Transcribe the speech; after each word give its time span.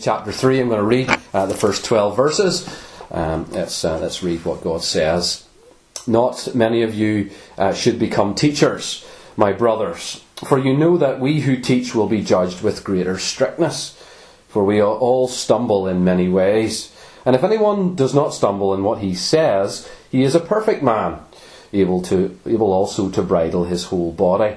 Chapter 0.00 0.32
3. 0.32 0.60
I'm 0.60 0.68
going 0.68 0.78
to 0.78 0.84
read 0.84 1.20
uh, 1.32 1.46
the 1.46 1.54
first 1.54 1.84
12 1.84 2.16
verses. 2.16 2.68
Um, 3.10 3.46
let's, 3.50 3.84
uh, 3.84 3.98
let's 3.98 4.22
read 4.22 4.44
what 4.44 4.62
God 4.62 4.82
says. 4.82 5.46
Not 6.06 6.54
many 6.54 6.82
of 6.82 6.94
you 6.94 7.30
uh, 7.56 7.72
should 7.72 7.98
become 7.98 8.34
teachers, 8.34 9.06
my 9.36 9.52
brothers, 9.52 10.22
for 10.36 10.58
you 10.58 10.76
know 10.76 10.96
that 10.98 11.20
we 11.20 11.40
who 11.40 11.56
teach 11.56 11.94
will 11.94 12.08
be 12.08 12.22
judged 12.22 12.62
with 12.62 12.84
greater 12.84 13.18
strictness. 13.18 14.00
For 14.48 14.64
we 14.64 14.80
all 14.82 15.26
stumble 15.28 15.88
in 15.88 16.04
many 16.04 16.28
ways. 16.28 16.94
And 17.24 17.34
if 17.34 17.42
anyone 17.42 17.94
does 17.94 18.14
not 18.14 18.34
stumble 18.34 18.74
in 18.74 18.84
what 18.84 19.00
he 19.00 19.14
says, 19.14 19.90
he 20.10 20.22
is 20.22 20.34
a 20.34 20.40
perfect 20.40 20.82
man, 20.82 21.20
able, 21.72 22.02
to, 22.02 22.38
able 22.46 22.72
also 22.72 23.10
to 23.10 23.22
bridle 23.22 23.64
his 23.64 23.84
whole 23.84 24.12
body. 24.12 24.56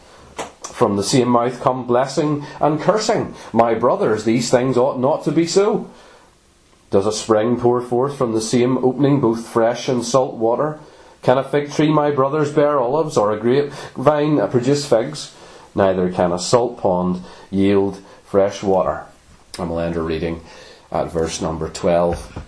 From 0.81 0.95
the 0.95 1.03
same 1.03 1.27
mouth 1.27 1.61
come 1.61 1.85
blessing 1.85 2.43
and 2.59 2.81
cursing. 2.81 3.35
My 3.53 3.75
brothers, 3.75 4.23
these 4.23 4.49
things 4.49 4.77
ought 4.77 4.99
not 4.99 5.23
to 5.25 5.31
be 5.31 5.45
so. 5.45 5.87
Does 6.89 7.05
a 7.05 7.11
spring 7.11 7.59
pour 7.59 7.83
forth 7.83 8.17
from 8.17 8.33
the 8.33 8.41
same 8.41 8.79
opening 8.79 9.21
both 9.21 9.47
fresh 9.47 9.87
and 9.87 10.03
salt 10.03 10.37
water? 10.37 10.79
Can 11.21 11.37
a 11.37 11.43
fig 11.43 11.71
tree, 11.71 11.93
my 11.93 12.09
brothers, 12.09 12.51
bear 12.51 12.79
olives, 12.79 13.15
or 13.15 13.31
a 13.31 13.39
grapevine 13.39 14.49
produce 14.49 14.83
figs? 14.89 15.35
Neither 15.75 16.11
can 16.11 16.31
a 16.31 16.39
salt 16.39 16.79
pond 16.79 17.21
yield 17.51 18.01
fresh 18.25 18.63
water. 18.63 19.05
And 19.59 19.69
we'll 19.69 19.81
end 19.81 19.97
our 19.97 20.03
reading 20.03 20.41
at 20.91 21.11
verse 21.11 21.41
number 21.41 21.69
12. 21.69 22.43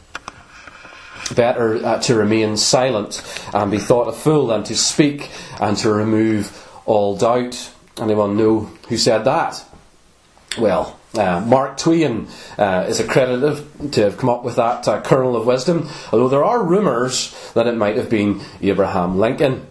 Better 1.36 1.86
uh, 1.86 2.02
to 2.02 2.16
remain 2.16 2.58
silent 2.58 3.22
and 3.54 3.70
be 3.70 3.78
thought 3.78 4.08
a 4.08 4.12
fool 4.12 4.48
than 4.48 4.64
to 4.64 4.76
speak 4.76 5.30
and 5.62 5.78
to 5.78 5.94
remove 5.94 6.68
all 6.88 7.16
doubt. 7.16 7.73
Anyone 8.00 8.38
know 8.38 8.62
who 8.90 8.98
said 8.98 9.26
that? 9.26 9.64
Well, 10.58 11.00
uh, 11.16 11.44
Mark 11.46 11.78
Twain 11.78 12.28
uh, 12.58 12.86
is 12.88 13.00
accredited 13.00 13.94
to 13.94 14.02
have 14.02 14.18
come 14.18 14.30
up 14.30 14.44
with 14.44 14.56
that 14.56 14.88
uh, 14.88 15.02
kernel 15.02 15.36
of 15.36 15.46
wisdom, 15.46 15.88
although 16.12 16.30
there 16.30 16.44
are 16.44 16.64
rumours 16.64 17.52
that 17.54 17.68
it 17.68 17.76
might 17.76 17.98
have 17.98 18.10
been 18.10 18.42
Abraham 18.62 19.20
Lincoln. 19.20 19.68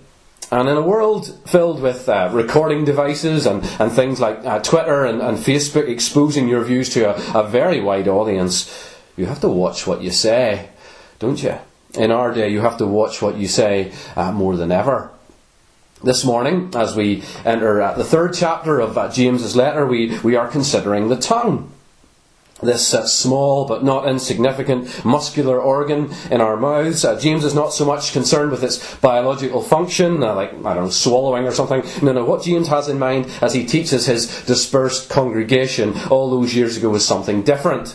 And 0.53 0.69
in 0.69 0.77
a 0.77 0.83
world 0.83 1.41
filled 1.49 1.81
with 1.81 2.09
uh, 2.09 2.31
recording 2.33 2.85
devices 2.85 3.47
and, 3.47 3.65
and 3.81 3.91
things 3.91 4.21
like 4.21 4.45
uh, 4.45 4.61
Twitter 4.61 5.05
and, 5.05 5.23
and, 5.23 5.39
Facebook 5.39 5.89
exposing 5.89 6.47
your 6.47 6.63
views 6.63 6.91
to 6.91 7.17
a, 7.17 7.41
a 7.41 7.49
very 7.49 7.81
wide 7.81 8.07
audience, 8.07 8.71
you 9.17 9.27
have 9.27 9.41
to 9.41 9.49
watch 9.49 9.87
what 9.87 10.03
you 10.03 10.11
say, 10.11 10.69
don't 11.19 11.43
you? 11.43 11.57
In 11.95 12.11
our 12.11 12.35
day, 12.35 12.51
you 12.51 12.61
have 12.61 12.77
to 12.79 12.87
watch 12.87 13.23
what 13.23 13.37
you 13.37 13.49
say 13.49 13.93
uh, 14.15 14.31
more 14.31 14.57
than 14.57 14.71
ever. 14.71 15.11
This 16.05 16.25
morning, 16.25 16.73
as 16.75 16.97
we 16.97 17.23
enter 17.45 17.81
uh, 17.81 17.95
the 17.95 18.03
third 18.03 18.35
chapter 18.35 18.81
of 18.81 18.99
uh, 18.99 19.09
James's 19.09 19.55
letter, 19.55 19.87
we, 19.87 20.19
we 20.25 20.35
are 20.35 20.49
considering 20.49 21.09
the 21.09 21.17
tongue. 21.17 21.71
This 22.61 22.93
uh, 22.93 23.07
small 23.07 23.67
but 23.67 23.85
not 23.85 24.09
insignificant 24.09 25.05
muscular 25.05 25.61
organ 25.61 26.13
in 26.29 26.41
our 26.41 26.57
mouths. 26.57 27.05
Uh, 27.05 27.21
James 27.21 27.45
is 27.45 27.55
not 27.55 27.73
so 27.73 27.85
much 27.85 28.13
concerned 28.13 28.51
with 28.51 28.65
its 28.65 28.97
biological 28.97 29.63
function, 29.63 30.25
uh, 30.25 30.35
like, 30.35 30.53
I 30.65 30.75
don't 30.75 30.85
know, 30.85 30.91
swallowing 30.91 31.45
or 31.45 31.53
something. 31.53 31.85
No, 32.05 32.11
no, 32.11 32.25
what 32.25 32.43
James 32.43 32.67
has 32.67 32.89
in 32.89 32.99
mind 32.99 33.27
as 33.41 33.55
he 33.55 33.65
teaches 33.65 34.07
his 34.07 34.45
dispersed 34.45 35.09
congregation 35.09 35.97
all 36.11 36.31
those 36.31 36.53
years 36.53 36.77
ago 36.77 36.91
was 36.91 37.07
something 37.07 37.45
different. 37.45 37.91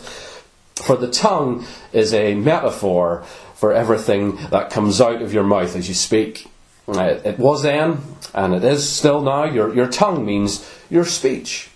For 0.76 0.96
the 0.96 1.10
tongue 1.10 1.66
is 1.92 2.14
a 2.14 2.34
metaphor 2.36 3.24
for 3.54 3.74
everything 3.74 4.36
that 4.48 4.70
comes 4.70 4.98
out 4.98 5.20
of 5.20 5.34
your 5.34 5.44
mouth 5.44 5.76
as 5.76 5.88
you 5.88 5.94
speak. 5.94 6.46
It 6.88 7.38
was 7.38 7.62
then, 7.62 7.98
and 8.34 8.54
it 8.54 8.64
is 8.64 8.88
still 8.88 9.20
now. 9.20 9.44
Your, 9.44 9.74
your 9.74 9.88
tongue 9.88 10.24
means 10.24 10.68
your 10.88 11.04
speech. 11.04 11.70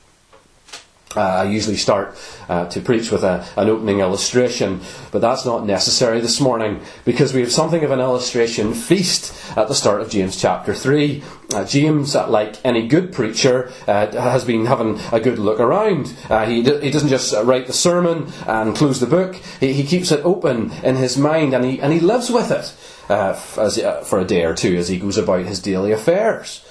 Uh, 1.14 1.20
I 1.20 1.44
usually 1.44 1.76
start 1.76 2.16
uh, 2.48 2.66
to 2.68 2.80
preach 2.80 3.10
with 3.10 3.22
a, 3.22 3.46
an 3.56 3.68
opening 3.68 4.00
illustration, 4.00 4.80
but 5.10 5.20
that's 5.20 5.44
not 5.44 5.66
necessary 5.66 6.20
this 6.20 6.40
morning 6.40 6.80
because 7.04 7.34
we 7.34 7.40
have 7.40 7.52
something 7.52 7.84
of 7.84 7.90
an 7.90 8.00
illustration 8.00 8.72
feast 8.72 9.34
at 9.56 9.68
the 9.68 9.74
start 9.74 10.00
of 10.00 10.08
James 10.08 10.40
chapter 10.40 10.74
3. 10.74 11.22
Uh, 11.52 11.64
James, 11.64 12.16
uh, 12.16 12.28
like 12.28 12.56
any 12.64 12.88
good 12.88 13.12
preacher, 13.12 13.70
uh, 13.86 14.10
has 14.12 14.44
been 14.44 14.64
having 14.64 14.98
a 15.12 15.20
good 15.20 15.38
look 15.38 15.60
around. 15.60 16.14
Uh, 16.30 16.46
he, 16.46 16.62
d- 16.62 16.80
he 16.80 16.90
doesn't 16.90 17.10
just 17.10 17.34
write 17.44 17.66
the 17.66 17.72
sermon 17.74 18.32
and 18.46 18.74
close 18.74 19.00
the 19.00 19.06
book, 19.06 19.34
he, 19.60 19.74
he 19.74 19.84
keeps 19.84 20.10
it 20.10 20.24
open 20.24 20.72
in 20.82 20.96
his 20.96 21.18
mind 21.18 21.52
and 21.52 21.64
he, 21.64 21.80
and 21.80 21.92
he 21.92 22.00
lives 22.00 22.30
with 22.30 22.50
it 22.50 22.74
as, 23.10 24.08
for 24.08 24.18
a 24.18 24.24
day 24.24 24.44
or 24.44 24.54
two 24.54 24.76
as 24.76 24.88
he 24.88 24.98
goes 24.98 25.18
about 25.18 25.44
his 25.44 25.60
daily 25.60 25.92
affairs. 25.92 26.64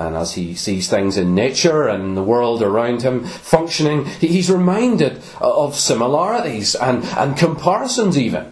And 0.00 0.16
as 0.16 0.32
he 0.32 0.54
sees 0.54 0.88
things 0.88 1.18
in 1.18 1.34
nature 1.34 1.86
and 1.86 2.16
the 2.16 2.22
world 2.22 2.62
around 2.62 3.02
him 3.02 3.22
functioning, 3.22 4.06
he's 4.06 4.50
reminded 4.50 5.20
of 5.42 5.76
similarities 5.76 6.74
and, 6.74 7.04
and 7.04 7.36
comparisons, 7.36 8.16
even. 8.16 8.50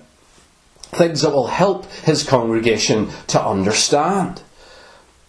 Things 0.83 1.23
that 1.23 1.31
will 1.31 1.47
help 1.47 1.91
his 2.05 2.23
congregation 2.23 3.09
to 3.29 3.43
understand. 3.43 4.43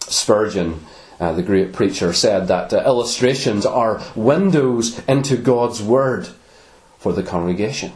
Spurgeon, 0.01 0.85
uh, 1.21 1.31
the 1.31 1.41
great 1.41 1.71
preacher, 1.71 2.11
said 2.11 2.49
that 2.49 2.73
uh, 2.73 2.83
illustrations 2.85 3.65
are 3.65 4.03
windows 4.13 5.01
into 5.07 5.37
God's 5.37 5.81
Word 5.81 6.27
for 6.97 7.13
the 7.13 7.23
congregation. 7.23 7.93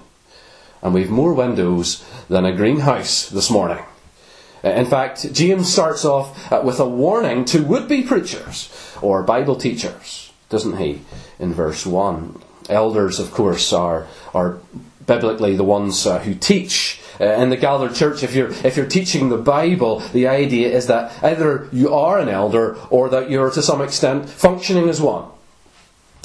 And 0.81 0.93
we've 0.93 1.09
more 1.09 1.33
windows 1.33 2.05
than 2.29 2.45
a 2.45 2.55
greenhouse 2.55 3.27
this 3.27 3.51
morning. 3.51 3.83
Uh, 4.63 4.69
in 4.69 4.85
fact, 4.85 5.33
James 5.33 5.71
starts 5.71 6.05
off 6.05 6.51
uh, 6.51 6.61
with 6.63 6.79
a 6.79 6.87
warning 6.87 7.45
to 7.45 7.63
would 7.63 7.87
be 7.87 8.01
preachers 8.01 8.69
or 9.01 9.23
Bible 9.23 9.55
teachers, 9.55 10.31
doesn't 10.49 10.77
he, 10.77 11.01
in 11.39 11.53
verse 11.53 11.85
1? 11.85 12.41
Elders, 12.69 13.19
of 13.19 13.31
course, 13.31 13.73
are, 13.73 14.07
are 14.33 14.59
biblically 15.05 15.55
the 15.55 15.63
ones 15.63 16.07
uh, 16.07 16.19
who 16.19 16.33
teach. 16.33 17.01
Uh, 17.19 17.25
in 17.25 17.49
the 17.49 17.57
gathered 17.57 17.93
church, 17.93 18.23
if 18.23 18.33
you're, 18.33 18.51
if 18.65 18.77
you're 18.77 18.85
teaching 18.85 19.29
the 19.29 19.37
Bible, 19.37 19.99
the 20.13 20.27
idea 20.27 20.69
is 20.69 20.87
that 20.87 21.11
either 21.23 21.67
you 21.71 21.93
are 21.93 22.19
an 22.19 22.29
elder 22.29 22.75
or 22.89 23.09
that 23.09 23.29
you're 23.29 23.51
to 23.51 23.61
some 23.61 23.81
extent 23.81 24.29
functioning 24.29 24.87
as 24.87 25.01
one. 25.01 25.29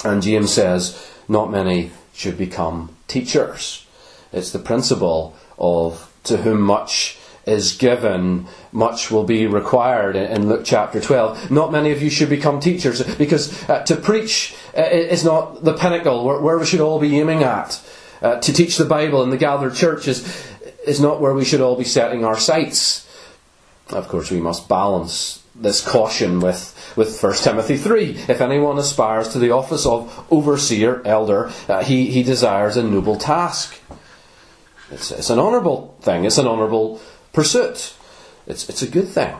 And 0.05 0.22
James 0.22 0.53
says, 0.53 1.10
not 1.28 1.50
many 1.50 1.91
should 2.15 2.38
become 2.38 2.94
teachers. 3.09 3.87
It's 4.32 4.53
the 4.53 4.59
principle 4.59 5.37
of 5.59 6.12
to 6.25 6.38
whom 6.38 6.60
much 6.60 7.18
is 7.48 7.76
given, 7.76 8.47
much 8.72 9.10
will 9.10 9.25
be 9.25 9.46
required 9.46 10.14
in 10.14 10.49
Luke 10.49 10.62
chapter 10.64 11.00
12. 11.00 11.50
Not 11.50 11.73
many 11.73 11.90
of 11.90 12.02
you 12.02 12.11
should 12.11 12.28
become 12.28 12.61
teachers 12.61 13.02
because 13.17 13.69
uh, 13.69 13.82
to 13.84 13.96
preach 13.96 14.55
uh, 14.76 14.82
is 14.82 15.25
not 15.25 15.64
the 15.64 15.73
pinnacle 15.73 16.25
where, 16.25 16.40
where, 16.40 16.58
we 16.58 16.67
should 16.67 16.81
all 16.81 17.00
be 17.00 17.19
aiming 17.19 17.43
at. 17.43 17.81
Uh, 18.20 18.38
to 18.40 18.52
teach 18.52 18.76
the 18.76 18.84
Bible 18.84 19.23
in 19.23 19.31
the 19.31 19.37
gathered 19.37 19.75
church 19.75 20.06
is, 20.06 20.46
is 20.87 21.00
not 21.00 21.20
where 21.20 21.34
we 21.34 21.44
should 21.44 21.61
all 21.61 21.76
be 21.76 21.84
setting 21.84 22.25
our 22.25 22.38
sights. 22.38 23.06
Of 23.90 24.08
course, 24.08 24.31
we 24.31 24.40
must 24.40 24.69
balance 24.69 25.43
this 25.55 25.81
caution 25.81 26.40
with, 26.40 26.75
with 26.96 27.23
1 27.23 27.34
Timothy 27.37 27.76
3. 27.76 28.11
If 28.28 28.40
anyone 28.40 28.78
aspires 28.78 29.31
to 29.31 29.38
the 29.38 29.50
office 29.50 29.87
of 29.87 30.26
overseer, 30.31 31.02
elder, 31.05 31.50
uh, 31.69 31.82
he, 31.82 32.11
he 32.11 32.23
desires 32.23 32.76
a 32.76 32.82
noble 32.82 33.17
task. 33.17 33.81
It's, 34.90 35.11
it's 35.11 35.31
an 35.31 35.38
honourable 35.38 35.96
thing, 36.00 36.25
it's 36.25 36.38
an 36.38 36.46
honourable 36.46 37.00
pursuit. 37.38 37.94
It's, 38.49 38.69
it's 38.69 38.82
a 38.82 38.88
good 38.88 39.06
thing. 39.06 39.37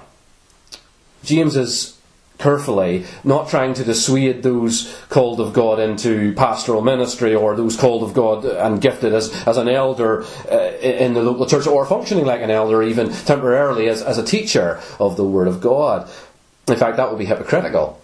James 1.25 1.57
is 1.57 1.99
carefully, 2.39 3.05
not 3.25 3.49
trying 3.49 3.75
to 3.75 3.83
dissuade 3.83 4.45
those 4.45 4.97
called 5.09 5.41
of 5.41 5.53
God 5.53 5.81
into 5.81 6.33
pastoral 6.35 6.81
ministry 6.81 7.35
or 7.35 7.57
those 7.57 7.77
called 7.77 8.05
of 8.05 8.15
God 8.15 8.45
and 8.45 8.81
gifted 8.81 9.13
as, 9.13 9.33
as 9.49 9.57
an 9.57 9.69
elder 9.69 10.23
uh, 10.49 10.71
in 10.81 11.15
the 11.15 11.23
local 11.25 11.45
church 11.45 11.67
or 11.67 11.85
functioning 11.87 12.25
like 12.25 12.41
an 12.41 12.51
elder 12.51 12.85
even 12.85 13.13
temporarily 13.13 13.89
as, 13.89 14.01
as 14.01 14.17
a 14.17 14.25
teacher 14.25 14.81
of 15.01 15.17
the 15.17 15.25
Word 15.25 15.49
of 15.49 15.61
God. 15.61 16.09
In 16.69 16.77
fact, 16.77 16.99
that 16.99 17.11
would 17.11 17.19
be 17.19 17.25
hypocritical 17.25 18.01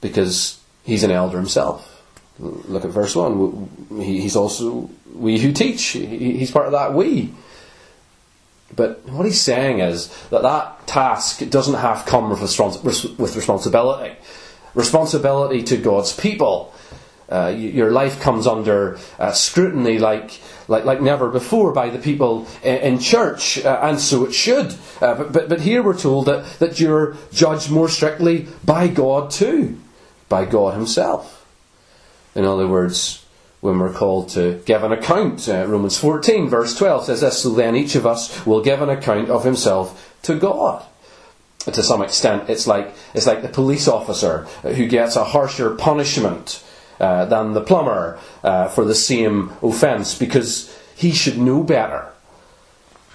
because 0.00 0.60
he's 0.84 1.02
an 1.02 1.10
elder 1.10 1.38
himself. 1.38 1.90
Look 2.38 2.84
at 2.84 2.92
verse 2.92 3.16
1. 3.16 3.98
He's 3.98 4.36
also 4.36 4.90
we 5.12 5.40
who 5.40 5.52
teach. 5.52 5.82
He's 5.88 6.52
part 6.52 6.66
of 6.66 6.72
that 6.72 6.94
we. 6.94 7.34
But 8.74 9.04
what 9.08 9.26
he's 9.26 9.40
saying 9.40 9.80
is 9.80 10.08
that 10.30 10.42
that 10.42 10.86
task 10.86 11.48
doesn't 11.48 11.74
have 11.74 12.06
come 12.06 12.30
with, 12.30 12.40
with 13.18 13.36
responsibility. 13.36 14.16
Responsibility 14.74 15.62
to 15.64 15.76
God's 15.76 16.14
people. 16.14 16.74
Uh, 17.30 17.54
your 17.56 17.90
life 17.90 18.20
comes 18.20 18.46
under 18.46 18.98
uh, 19.18 19.32
scrutiny 19.32 19.98
like, 19.98 20.40
like, 20.68 20.84
like 20.84 21.00
never 21.00 21.30
before 21.30 21.72
by 21.72 21.88
the 21.88 21.98
people 21.98 22.46
in, 22.62 22.76
in 22.78 22.98
church, 22.98 23.64
uh, 23.64 23.80
and 23.82 23.98
so 23.98 24.24
it 24.26 24.32
should. 24.32 24.74
Uh, 25.00 25.14
but, 25.14 25.32
but, 25.32 25.48
but 25.48 25.60
here 25.60 25.82
we're 25.82 25.96
told 25.96 26.26
that, 26.26 26.44
that 26.58 26.78
you're 26.78 27.16
judged 27.32 27.70
more 27.70 27.88
strictly 27.88 28.46
by 28.64 28.88
God 28.88 29.30
too, 29.30 29.80
by 30.28 30.44
God 30.44 30.74
Himself. 30.74 31.46
In 32.34 32.44
other 32.44 32.68
words, 32.68 33.23
when 33.64 33.78
we're 33.78 33.90
called 33.90 34.28
to 34.28 34.62
give 34.66 34.84
an 34.84 34.92
account. 34.92 35.48
Uh, 35.48 35.64
Romans 35.66 35.96
14, 35.96 36.50
verse 36.50 36.76
12 36.76 37.06
says 37.06 37.22
this 37.22 37.42
So 37.42 37.48
then 37.54 37.74
each 37.74 37.94
of 37.94 38.06
us 38.06 38.44
will 38.44 38.62
give 38.62 38.82
an 38.82 38.90
account 38.90 39.30
of 39.30 39.42
himself 39.42 40.14
to 40.24 40.38
God. 40.38 40.84
To 41.60 41.82
some 41.82 42.02
extent, 42.02 42.50
it's 42.50 42.66
like, 42.66 42.92
it's 43.14 43.26
like 43.26 43.40
the 43.40 43.48
police 43.48 43.88
officer 43.88 44.40
who 44.64 44.86
gets 44.86 45.16
a 45.16 45.24
harsher 45.24 45.74
punishment 45.76 46.62
uh, 47.00 47.24
than 47.24 47.54
the 47.54 47.62
plumber 47.62 48.18
uh, 48.42 48.68
for 48.68 48.84
the 48.84 48.94
same 48.94 49.50
offence 49.62 50.14
because 50.14 50.78
he 50.94 51.12
should 51.12 51.38
know 51.38 51.62
better. 51.62 52.08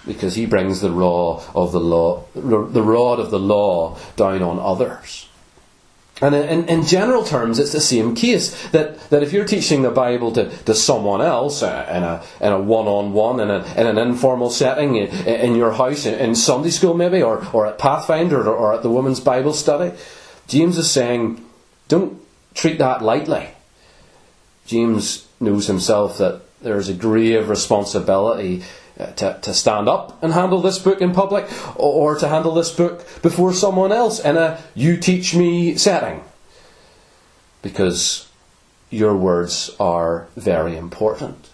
Because 0.04 0.34
he 0.34 0.46
brings 0.46 0.80
the 0.80 0.90
raw 0.90 1.44
of 1.54 1.70
the 1.70 1.78
law, 1.78 2.24
the 2.34 2.82
rod 2.82 3.20
of 3.20 3.30
the 3.30 3.38
law 3.38 3.96
down 4.16 4.42
on 4.42 4.58
others. 4.58 5.28
And 6.22 6.34
in, 6.34 6.68
in, 6.68 6.84
general 6.84 7.24
terms, 7.24 7.58
it's 7.58 7.72
the 7.72 7.80
same 7.80 8.14
case 8.14 8.68
that, 8.68 9.00
that 9.08 9.22
if 9.22 9.32
you're 9.32 9.46
teaching 9.46 9.82
the 9.82 9.90
Bible 9.90 10.32
to, 10.32 10.50
to 10.64 10.74
someone 10.74 11.22
else 11.22 11.62
uh, 11.62 11.86
in 11.90 12.02
a, 12.02 12.22
in 12.46 12.52
a 12.52 12.60
one-on-one, 12.60 13.40
in, 13.40 13.50
in 13.50 13.86
an 13.86 13.96
informal 13.96 14.50
setting, 14.50 14.96
in, 14.96 15.08
in 15.26 15.54
your 15.54 15.72
house, 15.72 16.04
in, 16.04 16.14
in, 16.14 16.34
Sunday 16.34 16.70
school 16.70 16.92
maybe, 16.92 17.22
or, 17.22 17.46
or 17.54 17.66
at 17.66 17.78
Pathfinder, 17.78 18.46
or, 18.46 18.54
or 18.54 18.74
at 18.74 18.82
the 18.82 18.90
women's 18.90 19.20
Bible 19.20 19.54
study, 19.54 19.96
James 20.46 20.76
is 20.76 20.90
saying, 20.90 21.42
don't 21.88 22.20
treat 22.54 22.78
that 22.78 23.02
lightly. 23.02 23.48
James 24.66 25.26
knows 25.40 25.68
himself 25.68 26.18
that 26.18 26.42
there 26.60 26.76
is 26.76 26.90
a 26.90 26.94
grave 26.94 27.48
responsibility 27.48 28.62
uh, 28.62 28.64
to, 29.16 29.38
to 29.42 29.54
stand 29.54 29.88
up 29.88 30.22
and 30.22 30.32
handle 30.32 30.60
this 30.60 30.78
book 30.78 31.00
in 31.00 31.12
public 31.12 31.44
or, 31.76 32.14
or 32.14 32.18
to 32.18 32.28
handle 32.28 32.54
this 32.54 32.70
book 32.72 33.06
before 33.22 33.52
someone 33.52 33.92
else 33.92 34.20
in 34.20 34.36
a 34.36 34.62
you 34.74 34.96
teach 34.96 35.34
me 35.34 35.76
setting. 35.76 36.22
Because 37.62 38.28
your 38.90 39.16
words 39.16 39.74
are 39.78 40.28
very 40.36 40.76
important. 40.76 41.48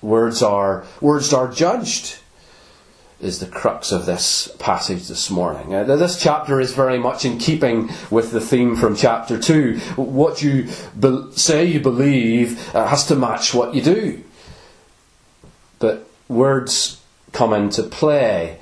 Words 0.00 0.42
are 0.42 0.84
words 1.00 1.32
are 1.32 1.50
judged 1.50 2.18
is 3.20 3.40
the 3.40 3.46
crux 3.46 3.90
of 3.90 4.06
this 4.06 4.54
passage 4.58 5.08
this 5.08 5.28
morning. 5.28 5.74
Uh, 5.74 5.84
this 5.96 6.20
chapter 6.20 6.60
is 6.60 6.72
very 6.72 6.98
much 6.98 7.24
in 7.24 7.38
keeping 7.38 7.90
with 8.10 8.30
the 8.30 8.40
theme 8.40 8.76
from 8.76 8.94
chapter 8.94 9.38
2. 9.38 9.78
What 9.96 10.40
you 10.40 10.68
be- 10.98 11.32
say 11.32 11.64
you 11.64 11.80
believe 11.80 12.74
uh, 12.74 12.86
has 12.86 13.06
to 13.06 13.16
match 13.16 13.52
what 13.52 13.74
you 13.74 13.82
do. 13.82 14.22
But 15.80 16.07
words 16.28 17.00
come 17.32 17.52
into 17.52 17.82
play 17.82 18.58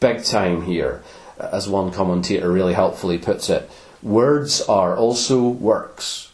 big 0.00 0.22
time 0.24 0.62
here, 0.62 1.02
as 1.38 1.68
one 1.68 1.90
commentator 1.90 2.50
really 2.52 2.74
helpfully 2.74 3.18
puts 3.18 3.50
it. 3.50 3.68
Words 4.02 4.60
are 4.62 4.96
also 4.96 5.48
works. 5.48 6.32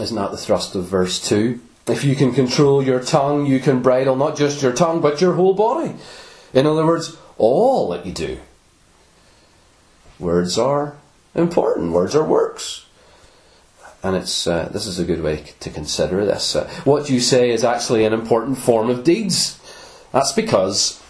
Isn't 0.00 0.16
that 0.16 0.30
the 0.30 0.36
thrust 0.36 0.74
of 0.74 0.84
verse 0.84 1.20
2? 1.28 1.60
If 1.86 2.04
you 2.04 2.16
can 2.16 2.32
control 2.32 2.82
your 2.82 3.00
tongue, 3.00 3.46
you 3.46 3.60
can 3.60 3.82
bridle 3.82 4.16
not 4.16 4.36
just 4.36 4.62
your 4.62 4.72
tongue, 4.72 5.00
but 5.00 5.20
your 5.20 5.34
whole 5.34 5.54
body. 5.54 5.94
In 6.52 6.66
other 6.66 6.86
words, 6.86 7.16
all 7.36 7.90
that 7.90 8.06
you 8.06 8.12
do. 8.12 8.38
Words 10.18 10.56
are 10.56 10.96
important, 11.34 11.92
words 11.92 12.14
are 12.14 12.24
works 12.24 12.84
and 14.04 14.16
it's 14.16 14.46
uh, 14.46 14.68
this 14.70 14.86
is 14.86 14.98
a 14.98 15.04
good 15.04 15.22
way 15.22 15.44
to 15.60 15.70
consider 15.70 16.24
this. 16.24 16.54
Uh, 16.54 16.68
what 16.84 17.08
you 17.08 17.18
say 17.18 17.50
is 17.50 17.64
actually 17.64 18.04
an 18.04 18.12
important 18.12 18.58
form 18.58 18.90
of 18.90 19.02
deeds. 19.02 19.58
That's 20.12 20.32
because, 20.32 21.02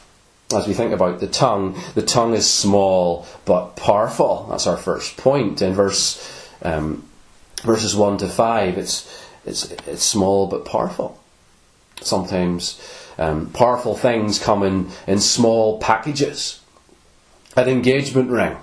as 0.55 0.67
we 0.69 0.75
think 0.75 0.93
about 0.93 1.19
the 1.19 1.27
tongue, 1.27 1.77
the 1.95 2.03
tongue 2.03 2.35
is 2.35 2.49
small 2.49 3.27
but 3.45 3.75
powerful. 3.75 4.47
That's 4.49 4.69
our 4.69 4.77
first 4.77 5.17
point 5.17 5.61
in 5.61 5.75
verse 5.75 6.49
um, 6.63 7.07
verses 7.65 7.97
one 7.97 8.17
to 8.19 8.29
five. 8.29 8.79
It's 8.79 9.29
it's 9.45 9.73
it's 9.89 10.05
small 10.05 10.47
but 10.47 10.65
powerful. 10.65 11.21
Sometimes 12.01 12.81
um, 13.19 13.51
powerful 13.51 13.97
things 13.97 14.39
come 14.39 14.63
in 14.63 14.89
in 15.09 15.19
small 15.19 15.81
packages. 15.81 16.61
An 17.57 17.69
engagement 17.69 18.31
ring 18.31 18.57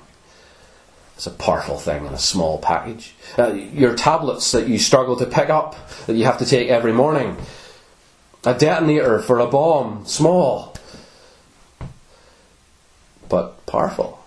it's 1.21 1.27
a 1.27 1.29
powerful 1.29 1.77
thing 1.77 2.07
in 2.07 2.13
a 2.13 2.17
small 2.17 2.57
package. 2.57 3.13
Uh, 3.37 3.53
your 3.53 3.95
tablets 3.95 4.53
that 4.53 4.67
you 4.67 4.79
struggle 4.79 5.15
to 5.17 5.27
pick 5.27 5.51
up, 5.51 5.75
that 6.07 6.15
you 6.15 6.25
have 6.25 6.39
to 6.39 6.47
take 6.47 6.69
every 6.69 6.91
morning. 6.91 7.37
A 8.43 8.55
detonator 8.55 9.21
for 9.21 9.37
a 9.37 9.45
bomb, 9.45 10.03
small, 10.07 10.75
but 13.29 13.63
powerful. 13.67 14.25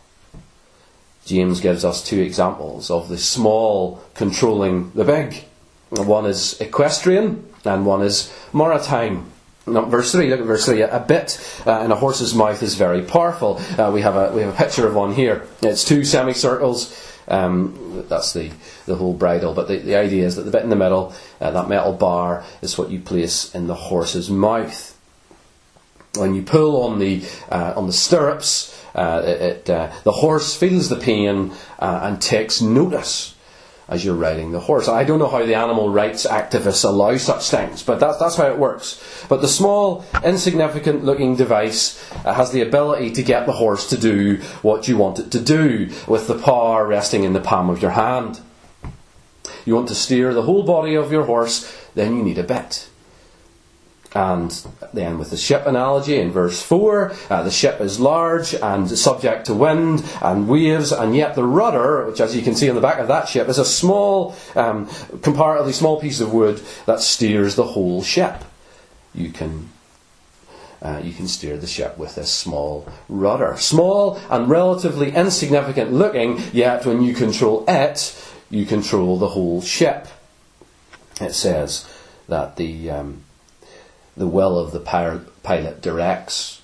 James 1.27 1.61
gives 1.61 1.85
us 1.85 2.01
two 2.01 2.21
examples 2.21 2.93
of 2.93 3.09
the 3.09 3.19
small 3.19 4.01
controlling 4.15 4.93
the 4.93 5.03
big. 5.03 5.47
One 5.91 6.27
is 6.27 6.61
equestrian 6.61 7.53
and 7.65 7.85
one 7.85 8.03
is 8.03 8.33
maritime. 8.53 9.33
No, 9.67 9.85
verse 9.87 10.13
three. 10.13 10.29
Look 10.29 10.41
at 10.41 10.47
verse 10.47 10.67
three. 10.67 10.83
A 10.83 11.01
bit 11.01 11.41
uh, 11.67 11.81
in 11.81 11.91
a 11.91 11.97
horse's 11.97 12.35
mouth 12.35 12.63
is 12.63 12.75
very 12.75 13.03
powerful. 13.03 13.61
Uh, 13.79 13.91
we 13.93 14.03
have 14.03 14.17
a 14.17 14.35
we 14.35 14.43
have 14.43 14.53
a 14.55 14.57
picture 14.57 14.87
of 14.87 14.95
one 14.95 15.15
here. 15.15 15.47
It's 15.63 15.85
two 15.85 16.05
semicircles. 16.05 16.95
Um, 17.29 18.05
that's 18.09 18.35
the 18.35 18.51
the 18.85 18.97
whole 18.97 19.15
bridle. 19.15 19.55
But 19.55 19.69
the, 19.69 19.79
the 19.79 19.97
idea 19.97 20.27
is 20.27 20.37
that 20.37 20.43
the 20.43 20.51
bit 20.51 20.65
in 20.65 20.69
the 20.69 20.77
middle, 20.77 21.15
uh, 21.41 21.51
that 21.51 21.69
metal 21.69 21.95
bar, 21.95 22.45
is 22.61 22.77
what 22.77 22.91
you 22.91 23.01
place 23.01 23.55
in 23.55 23.67
the 23.67 23.75
horse's 23.75 24.29
mouth. 24.29 24.91
When 26.17 26.35
you 26.35 26.43
pull 26.43 26.83
on 26.83 26.99
the 26.99 27.25
uh, 27.51 27.73
on 27.75 27.87
the 27.87 27.93
stirrups, 27.93 28.79
uh, 28.95 29.23
it 29.25 29.71
uh, 29.71 29.91
the 30.05 30.13
horse 30.13 30.55
feels 30.55 30.91
the 30.91 30.97
pain 30.97 31.53
and 31.79 32.21
takes 32.21 32.61
notice 32.61 33.34
as 33.89 34.05
you're 34.05 34.15
riding 34.15 34.53
the 34.53 34.61
horse. 34.61 34.89
I 34.89 35.05
don't 35.05 35.19
know 35.19 35.29
how 35.29 35.45
the 35.45 35.55
animal 35.55 35.91
rights 35.91 36.27
activists 36.27 36.85
allow 36.85 37.17
such 37.17 37.51
things, 37.51 37.83
but 37.83 38.01
that's, 38.01 38.19
that's 38.19 38.37
how 38.37 38.47
it 38.47 38.59
works. 38.59 39.03
But 39.29 39.43
the 39.43 39.49
small, 39.49 40.05
insignificant 40.25 41.05
looking 41.05 41.37
device 41.37 42.01
uh, 42.25 42.33
has 42.35 42.53
the 42.53 42.63
ability 42.63 43.13
to 43.13 43.23
get 43.23 43.47
the 43.47 43.53
horse 43.53 43.89
to 43.91 43.99
do 43.99 44.37
what 44.63 44.89
you 44.89 44.97
want 44.97 45.19
it 45.19 45.31
to 45.33 45.41
do, 45.41 45.91
with 46.09 46.29
the 46.29 46.39
power 46.39 46.87
resting 46.87 47.25
in 47.25 47.35
the 47.35 47.41
palm 47.41 47.69
of 47.69 47.83
your 47.83 47.93
hand. 47.93 48.41
You 49.65 49.75
want 49.75 49.89
to 49.89 49.95
steer 49.95 50.33
the 50.33 50.43
whole 50.43 50.63
body 50.63 50.95
of 50.95 51.13
your 51.13 51.25
horse, 51.25 51.71
then 51.95 52.17
you 52.17 52.23
need 52.23 52.39
a 52.39 52.43
bit. 52.43 52.89
And 54.15 54.51
then, 54.93 55.19
with 55.19 55.31
the 55.31 55.37
ship 55.37 55.67
analogy 55.67 56.21
in 56.21 56.31
verse 56.31 56.63
4, 56.63 57.13
uh, 57.31 57.43
the 57.43 57.51
ship 57.51 57.81
is 57.81 57.99
large 57.99 58.55
and 58.55 58.89
subject 58.89 59.47
to 59.47 59.55
wind 59.55 60.05
and 60.23 60.49
waves, 60.49 60.93
and 60.93 61.17
yet 61.17 61.35
the 61.35 61.43
rudder, 61.43 62.07
which 62.07 62.21
as 62.21 62.37
you 62.37 62.43
can 62.43 62.55
see 62.55 62.69
on 62.69 62.77
the 62.77 62.81
back 62.81 63.01
of 63.01 63.09
that 63.09 63.29
ship, 63.29 63.49
is 63.49 63.59
a 63.59 63.65
small, 63.65 64.37
um, 64.55 64.89
comparatively 65.23 65.73
small 65.73 66.01
piece 66.01 66.21
of 66.21 66.33
wood 66.33 66.63
that 66.87 67.01
steers 67.01 67.57
the 67.57 67.65
whole 67.65 68.05
ship. 68.05 68.45
You 69.15 69.31
can 69.31 69.71
uh, 70.81 71.01
you 71.03 71.13
can 71.13 71.27
steer 71.27 71.57
the 71.57 71.67
ship 71.67 71.97
with 71.97 72.15
this 72.15 72.31
small 72.31 72.87
rudder. 73.09 73.57
Small 73.57 74.21
and 74.31 74.49
relatively 74.49 75.13
insignificant 75.13 75.93
looking, 75.93 76.41
yet 76.53 76.85
when 76.85 77.03
you 77.03 77.15
control 77.15 77.65
it, 77.67 78.15
you 78.51 78.67
control 78.67 79.19
the 79.19 79.31
whole 79.31 79.63
ship. 79.63 80.07
It 81.21 81.33
says 81.33 81.89
that 82.29 82.57
the 82.57 82.91
um, 82.91 83.25
the 84.17 84.27
will 84.27 84.59
of 84.59 84.73
the 84.73 84.81
pilot 84.81 85.81
directs 85.81 86.63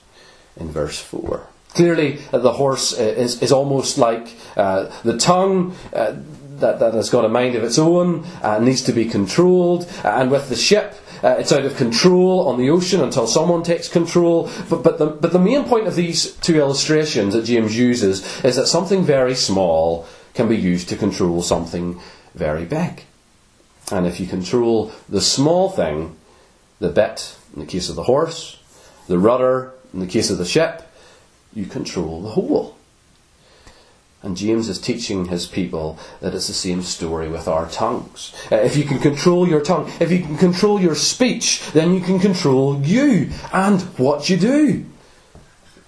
in 0.56 0.70
verse 0.70 1.00
4. 1.00 1.46
Clearly, 1.74 2.18
uh, 2.32 2.38
the 2.38 2.52
horse 2.52 2.98
uh, 2.98 3.02
is, 3.02 3.40
is 3.42 3.52
almost 3.52 3.96
like 3.96 4.36
uh, 4.56 4.90
the 5.02 5.16
tongue 5.16 5.76
uh, 5.92 6.16
that, 6.58 6.80
that 6.80 6.94
has 6.94 7.10
got 7.10 7.24
a 7.24 7.28
mind 7.28 7.54
of 7.54 7.62
its 7.62 7.78
own 7.78 8.26
and 8.42 8.64
needs 8.64 8.82
to 8.82 8.92
be 8.92 9.04
controlled. 9.04 9.88
And 10.04 10.30
with 10.30 10.48
the 10.48 10.56
ship, 10.56 10.94
uh, 11.22 11.36
it's 11.38 11.52
out 11.52 11.64
of 11.64 11.76
control 11.76 12.48
on 12.48 12.58
the 12.58 12.70
ocean 12.70 13.00
until 13.00 13.26
someone 13.26 13.62
takes 13.62 13.88
control. 13.88 14.50
But, 14.68 14.82
but, 14.82 14.98
the, 14.98 15.06
but 15.06 15.32
the 15.32 15.38
main 15.38 15.64
point 15.64 15.86
of 15.86 15.94
these 15.94 16.32
two 16.36 16.58
illustrations 16.58 17.34
that 17.34 17.44
James 17.44 17.76
uses 17.76 18.44
is 18.44 18.56
that 18.56 18.66
something 18.66 19.04
very 19.04 19.34
small 19.34 20.06
can 20.34 20.48
be 20.48 20.56
used 20.56 20.88
to 20.88 20.96
control 20.96 21.42
something 21.42 22.00
very 22.34 22.64
big. 22.64 23.04
And 23.92 24.06
if 24.06 24.20
you 24.20 24.26
control 24.26 24.92
the 25.08 25.20
small 25.20 25.68
thing, 25.70 26.16
the 26.78 26.88
bit, 26.88 27.36
in 27.54 27.60
the 27.60 27.66
case 27.66 27.88
of 27.88 27.96
the 27.96 28.04
horse, 28.04 28.58
the 29.08 29.18
rudder, 29.18 29.72
in 29.92 30.00
the 30.00 30.06
case 30.06 30.30
of 30.30 30.38
the 30.38 30.44
ship, 30.44 30.82
you 31.52 31.66
control 31.66 32.22
the 32.22 32.30
whole. 32.30 32.76
And 34.22 34.36
James 34.36 34.68
is 34.68 34.78
teaching 34.78 35.26
his 35.26 35.46
people 35.46 35.98
that 36.20 36.34
it's 36.34 36.46
the 36.46 36.52
same 36.52 36.82
story 36.82 37.28
with 37.28 37.48
our 37.48 37.68
tongues. 37.70 38.34
Uh, 38.52 38.56
if 38.56 38.76
you 38.76 38.84
can 38.84 38.98
control 38.98 39.48
your 39.48 39.62
tongue, 39.62 39.90
if 39.98 40.12
you 40.12 40.18
can 40.20 40.36
control 40.36 40.78
your 40.78 40.94
speech, 40.94 41.62
then 41.72 41.94
you 41.94 42.00
can 42.00 42.18
control 42.18 42.80
you 42.82 43.30
and 43.52 43.80
what 43.98 44.28
you 44.28 44.36
do. 44.36 44.84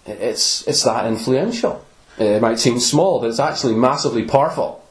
It's, 0.07 0.67
it's 0.67 0.83
that 0.85 1.07
influential. 1.07 1.85
It 2.19 2.41
might 2.41 2.59
seem 2.59 2.81
small, 2.81 3.21
but 3.21 3.29
it's 3.29 3.39
actually 3.39 3.75
massively 3.75 4.25
powerful. 4.25 4.83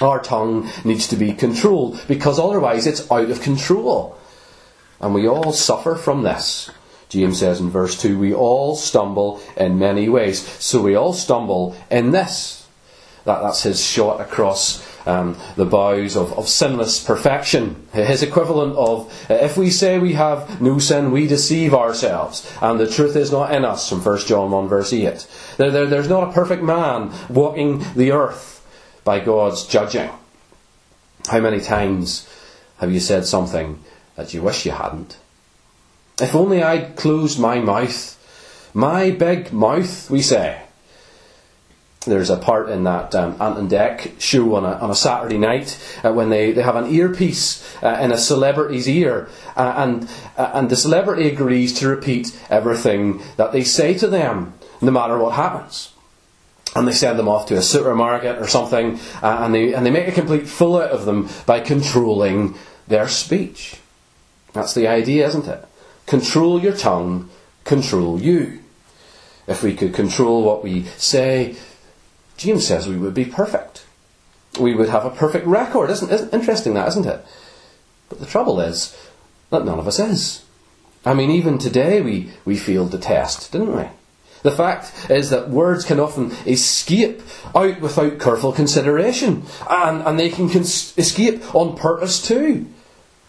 Our 0.00 0.20
tongue 0.20 0.68
needs 0.84 1.06
to 1.08 1.16
be 1.16 1.32
controlled 1.32 2.00
because 2.08 2.38
otherwise 2.38 2.86
it's 2.86 3.10
out 3.10 3.30
of 3.30 3.42
control. 3.42 4.18
And 5.00 5.14
we 5.14 5.28
all 5.28 5.52
suffer 5.52 5.94
from 5.94 6.22
this. 6.22 6.70
James 7.08 7.38
says 7.38 7.60
in 7.60 7.70
verse 7.70 8.00
2 8.00 8.18
we 8.18 8.34
all 8.34 8.74
stumble 8.74 9.40
in 9.56 9.78
many 9.78 10.08
ways. 10.08 10.40
So 10.62 10.82
we 10.82 10.94
all 10.94 11.12
stumble 11.12 11.76
in 11.90 12.10
this. 12.10 12.66
That, 13.24 13.40
that's 13.40 13.62
his 13.62 13.82
shot 13.82 14.20
across 14.20 14.84
um, 15.06 15.36
the 15.56 15.64
bows 15.64 16.16
of, 16.16 16.32
of 16.38 16.48
sinless 16.48 17.02
perfection. 17.02 17.86
His 17.92 18.22
equivalent 18.22 18.76
of 18.76 19.12
if 19.30 19.56
we 19.56 19.70
say 19.70 19.98
we 19.98 20.14
have 20.14 20.60
no 20.60 20.78
sin, 20.78 21.10
we 21.10 21.26
deceive 21.26 21.74
ourselves, 21.74 22.50
and 22.60 22.78
the 22.78 22.90
truth 22.90 23.16
is 23.16 23.32
not 23.32 23.54
in 23.54 23.64
us, 23.64 23.88
from 23.88 24.02
1 24.02 24.18
John 24.20 24.50
1 24.50 24.68
verse 24.68 24.92
8. 24.92 25.26
There, 25.56 25.70
there, 25.70 25.86
there's 25.86 26.08
not 26.08 26.28
a 26.28 26.32
perfect 26.32 26.62
man 26.62 27.12
walking 27.28 27.84
the 27.94 28.12
earth 28.12 28.66
by 29.04 29.20
God's 29.20 29.66
judging. 29.66 30.10
How 31.26 31.40
many 31.40 31.60
times 31.60 32.28
have 32.78 32.92
you 32.92 33.00
said 33.00 33.24
something 33.24 33.82
that 34.16 34.34
you 34.34 34.42
wish 34.42 34.66
you 34.66 34.72
hadn't? 34.72 35.16
If 36.20 36.34
only 36.34 36.62
I'd 36.62 36.96
closed 36.96 37.38
my 37.40 37.58
mouth. 37.58 38.12
My 38.72 39.10
big 39.10 39.52
mouth, 39.52 40.10
we 40.10 40.22
say. 40.22 40.60
There's 42.06 42.30
a 42.30 42.36
part 42.36 42.68
in 42.68 42.84
that 42.84 43.14
um, 43.14 43.40
Ant 43.40 43.58
and 43.58 43.70
Dec 43.70 44.20
show 44.20 44.56
on 44.56 44.64
a, 44.64 44.72
on 44.72 44.90
a 44.90 44.94
Saturday 44.94 45.38
night 45.38 45.78
uh, 46.04 46.12
when 46.12 46.28
they, 46.28 46.52
they 46.52 46.62
have 46.62 46.76
an 46.76 46.92
earpiece 46.92 47.64
uh, 47.82 47.98
in 48.00 48.12
a 48.12 48.18
celebrity's 48.18 48.88
ear, 48.88 49.28
uh, 49.56 49.74
and, 49.76 50.08
uh, 50.36 50.50
and 50.54 50.68
the 50.68 50.76
celebrity 50.76 51.28
agrees 51.28 51.72
to 51.78 51.88
repeat 51.88 52.38
everything 52.50 53.22
that 53.36 53.52
they 53.52 53.64
say 53.64 53.94
to 53.94 54.06
them, 54.06 54.52
no 54.82 54.90
matter 54.90 55.16
what 55.18 55.34
happens. 55.34 55.92
And 56.76 56.86
they 56.86 56.92
send 56.92 57.18
them 57.18 57.28
off 57.28 57.46
to 57.46 57.56
a 57.56 57.62
supermarket 57.62 58.38
or 58.38 58.48
something, 58.48 58.98
uh, 59.22 59.38
and, 59.40 59.54
they, 59.54 59.72
and 59.72 59.86
they 59.86 59.90
make 59.90 60.08
a 60.08 60.12
complete 60.12 60.46
fool 60.46 60.76
out 60.76 60.90
of 60.90 61.06
them 61.06 61.28
by 61.46 61.60
controlling 61.60 62.54
their 62.86 63.08
speech. 63.08 63.76
That's 64.54 64.72
the 64.72 64.88
idea, 64.88 65.26
isn't 65.26 65.46
it? 65.46 65.66
Control 66.06 66.60
your 66.60 66.76
tongue, 66.76 67.28
control 67.64 68.20
you. 68.20 68.60
If 69.46 69.62
we 69.62 69.74
could 69.74 69.92
control 69.92 70.42
what 70.42 70.64
we 70.64 70.84
say, 70.96 71.56
James 72.38 72.66
says 72.66 72.88
we 72.88 72.96
would 72.96 73.14
be 73.14 73.26
perfect. 73.26 73.84
We 74.58 74.74
would 74.74 74.88
have 74.88 75.04
a 75.04 75.10
perfect 75.10 75.46
record. 75.46 75.90
Isn't, 75.90 76.10
isn't 76.10 76.32
interesting 76.32 76.74
that, 76.74 76.88
isn't 76.88 77.06
it? 77.06 77.26
But 78.08 78.20
the 78.20 78.26
trouble 78.26 78.60
is 78.60 78.96
that 79.50 79.64
none 79.64 79.78
of 79.78 79.88
us 79.88 79.98
is. 79.98 80.44
I 81.04 81.12
mean, 81.14 81.30
even 81.30 81.58
today 81.58 82.00
we, 82.00 82.30
we 82.44 82.56
failed 82.56 82.92
the 82.92 82.98
test, 82.98 83.52
didn't 83.52 83.76
we? 83.76 83.84
The 84.42 84.52
fact 84.52 85.10
is 85.10 85.30
that 85.30 85.50
words 85.50 85.84
can 85.84 85.98
often 85.98 86.30
escape 86.46 87.22
out 87.54 87.80
without 87.80 88.20
careful 88.20 88.52
consideration, 88.52 89.44
and, 89.68 90.02
and 90.02 90.18
they 90.18 90.28
can 90.28 90.48
cons- 90.48 90.96
escape 90.96 91.54
on 91.54 91.76
purpose 91.76 92.22
too. 92.26 92.66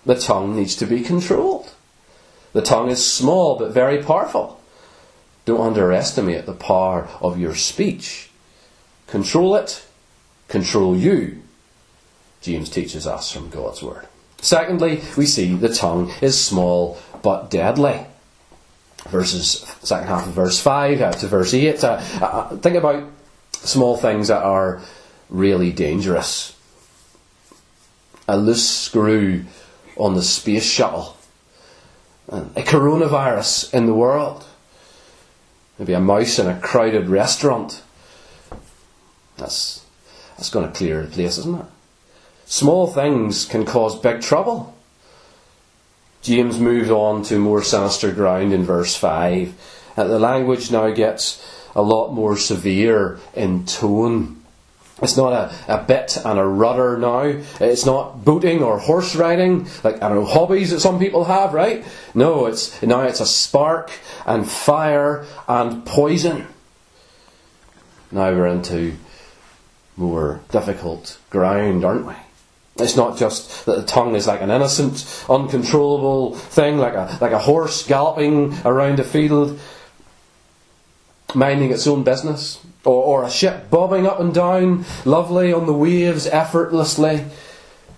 The 0.05 0.15
tongue 0.15 0.55
needs 0.55 0.75
to 0.77 0.85
be 0.85 1.01
controlled. 1.01 1.71
The 2.53 2.61
tongue 2.61 2.89
is 2.89 3.05
small 3.05 3.57
but 3.57 3.71
very 3.71 4.01
powerful. 4.03 4.61
Don't 5.45 5.61
underestimate 5.61 6.45
the 6.45 6.53
power 6.53 7.07
of 7.21 7.39
your 7.39 7.55
speech. 7.55 8.29
Control 9.07 9.55
it, 9.55 9.85
control 10.47 10.95
you. 10.95 11.41
James 12.41 12.69
teaches 12.69 13.05
us 13.07 13.31
from 13.31 13.49
God's 13.49 13.81
Word. 13.81 14.07
Secondly, 14.41 15.01
we 15.17 15.25
see 15.25 15.53
the 15.55 15.73
tongue 15.73 16.11
is 16.21 16.39
small 16.39 16.97
but 17.23 17.49
deadly. 17.49 18.05
Verses, 19.09 19.65
second 19.81 20.07
half 20.07 20.27
of 20.27 20.33
verse 20.33 20.59
5 20.59 21.01
uh, 21.01 21.11
to 21.13 21.27
verse 21.27 21.53
8. 21.53 21.83
Uh, 21.83 21.87
uh, 22.21 22.57
think 22.57 22.75
about 22.75 23.09
small 23.51 23.97
things 23.97 24.27
that 24.27 24.43
are 24.43 24.81
really 25.29 25.71
dangerous. 25.71 26.55
A 28.27 28.37
loose 28.37 28.67
screw 28.67 29.45
on 29.97 30.15
the 30.15 30.21
space 30.21 30.65
shuttle 30.65 31.17
And 32.27 32.55
a 32.57 32.61
coronavirus 32.61 33.73
in 33.73 33.85
the 33.85 33.93
world, 33.93 34.45
maybe 35.77 35.93
a 35.93 35.99
mouse 35.99 36.39
in 36.39 36.47
a 36.47 36.59
crowded 36.59 37.07
restaurant. 37.07 37.81
That's, 39.37 39.85
that's 40.37 40.49
going 40.49 40.71
to 40.71 40.77
clear 40.77 41.03
the 41.03 41.11
place, 41.11 41.37
isn't 41.37 41.59
it? 41.59 41.65
Small 42.45 42.87
things 42.87 43.45
can 43.45 43.65
cause 43.65 43.99
big 43.99 44.21
trouble. 44.21 44.75
James 46.21 46.59
moves 46.59 46.89
on 46.89 47.23
to 47.23 47.37
more 47.37 47.61
sinister 47.61 48.11
ground 48.11 48.53
in 48.53 48.63
verse 48.63 48.95
5. 48.95 49.53
Uh, 49.97 50.03
the 50.05 50.19
language 50.19 50.71
now 50.71 50.89
gets 50.89 51.43
a 51.75 51.81
lot 51.81 52.11
more 52.11 52.37
severe 52.37 53.19
in 53.35 53.65
tone. 53.65 54.41
It's 55.01 55.17
not 55.17 55.33
a, 55.33 55.73
a 55.73 55.83
bit 55.83 56.17
and 56.23 56.39
a 56.39 56.45
rudder 56.45 56.97
now. 56.97 57.23
It's 57.59 57.85
not 57.85 58.23
boating 58.23 58.63
or 58.63 58.79
horse 58.79 59.15
riding, 59.15 59.67
like, 59.83 59.95
I 60.01 60.07
don't 60.07 60.23
know, 60.23 60.25
hobbies 60.25 60.71
that 60.71 60.79
some 60.79 60.99
people 60.99 61.25
have, 61.25 61.53
right? 61.53 61.85
No, 62.13 62.45
it's, 62.45 62.81
now 62.81 63.01
it's 63.01 63.19
a 63.19 63.25
spark 63.25 63.91
and 64.25 64.49
fire 64.49 65.25
and 65.49 65.85
poison. 65.85 66.47
Now 68.09 68.31
we're 68.31 68.47
into 68.47 68.95
more 69.97 70.39
difficult 70.49 71.17
ground, 71.29 71.83
aren't 71.83 72.05
we? 72.05 72.13
It's 72.77 72.95
not 72.95 73.17
just 73.17 73.65
that 73.65 73.77
the 73.77 73.85
tongue 73.85 74.15
is 74.15 74.27
like 74.27 74.41
an 74.41 74.51
innocent, 74.51 75.25
uncontrollable 75.29 76.35
thing, 76.35 76.77
like 76.77 76.93
a, 76.93 77.17
like 77.21 77.31
a 77.31 77.39
horse 77.39 77.85
galloping 77.85 78.53
around 78.65 78.99
a 78.99 79.03
field, 79.03 79.59
minding 81.35 81.71
its 81.71 81.87
own 81.87 82.03
business 82.03 82.59
or, 82.83 83.03
or 83.03 83.23
a 83.23 83.29
ship 83.29 83.69
bobbing 83.69 84.07
up 84.07 84.19
and 84.19 84.33
down, 84.33 84.85
lovely 85.03 85.51
on 85.51 85.65
the 85.65 85.73
waves 85.73 86.27
effortlessly. 86.27 87.25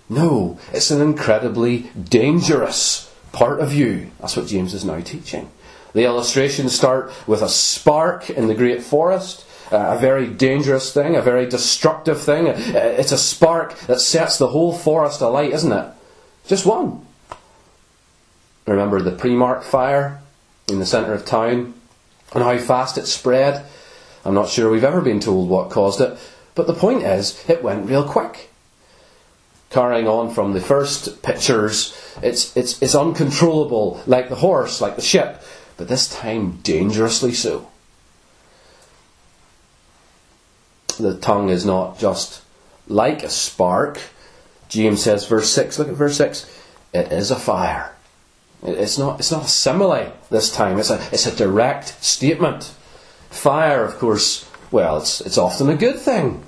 No, 0.08 0.58
it's 0.72 0.90
an 0.90 1.00
incredibly 1.00 1.90
dangerous 2.02 3.12
part 3.32 3.60
of 3.60 3.72
you. 3.74 4.10
That's 4.20 4.36
what 4.36 4.46
James 4.46 4.74
is 4.74 4.84
now 4.84 5.00
teaching. 5.00 5.50
The 5.92 6.04
illustrations 6.04 6.74
start 6.74 7.12
with 7.26 7.42
a 7.42 7.48
spark 7.48 8.30
in 8.30 8.46
the 8.46 8.54
great 8.54 8.82
forest, 8.82 9.44
a 9.70 9.98
very 9.98 10.26
dangerous 10.26 10.92
thing, 10.92 11.16
a 11.16 11.22
very 11.22 11.46
destructive 11.46 12.20
thing. 12.22 12.46
It's 12.46 13.12
a 13.12 13.18
spark 13.18 13.78
that 13.80 14.00
sets 14.00 14.38
the 14.38 14.48
whole 14.48 14.72
forest 14.72 15.20
alight, 15.20 15.52
isn't 15.52 15.72
it? 15.72 15.92
Just 16.46 16.64
one. 16.64 17.06
Remember 18.66 19.00
the 19.00 19.12
Primark 19.12 19.62
fire 19.62 20.20
in 20.68 20.78
the 20.78 20.86
centre 20.86 21.14
of 21.14 21.24
town 21.24 21.74
and 22.34 22.42
how 22.42 22.56
fast 22.58 22.98
it 22.98 23.06
spread? 23.06 23.64
I'm 24.24 24.34
not 24.34 24.48
sure 24.48 24.70
we've 24.70 24.84
ever 24.84 25.00
been 25.00 25.20
told 25.20 25.48
what 25.48 25.70
caused 25.70 26.00
it, 26.00 26.18
but 26.54 26.66
the 26.66 26.74
point 26.74 27.02
is, 27.02 27.42
it 27.48 27.62
went 27.62 27.88
real 27.88 28.04
quick. 28.04 28.50
Carrying 29.70 30.08
on 30.08 30.32
from 30.32 30.52
the 30.52 30.60
first 30.60 31.22
pictures, 31.22 31.96
it's, 32.22 32.56
it's, 32.56 32.80
it's 32.82 32.94
uncontrollable, 32.94 34.02
like 34.06 34.28
the 34.28 34.36
horse, 34.36 34.80
like 34.80 34.96
the 34.96 35.02
ship, 35.02 35.42
but 35.76 35.88
this 35.88 36.08
time 36.08 36.58
dangerously 36.62 37.32
so. 37.32 37.68
The 40.98 41.16
tongue 41.16 41.48
is 41.48 41.64
not 41.64 41.98
just 41.98 42.42
like 42.88 43.22
a 43.22 43.30
spark. 43.30 44.00
James 44.68 45.02
says, 45.02 45.26
verse 45.26 45.50
6, 45.50 45.78
look 45.78 45.88
at 45.88 45.94
verse 45.94 46.16
6, 46.16 46.50
it 46.92 47.12
is 47.12 47.30
a 47.30 47.36
fire. 47.36 47.94
It's 48.62 48.98
not, 48.98 49.20
it's 49.20 49.30
not 49.30 49.44
a 49.44 49.48
simile 49.48 50.12
this 50.30 50.52
time, 50.52 50.78
it's 50.78 50.90
a, 50.90 51.00
it's 51.12 51.26
a 51.26 51.36
direct 51.36 52.02
statement. 52.04 52.74
Fire, 53.30 53.84
of 53.84 53.98
course, 53.98 54.50
well, 54.70 54.98
it's, 54.98 55.20
it's 55.20 55.38
often 55.38 55.68
a 55.68 55.76
good 55.76 55.98
thing. 55.98 56.42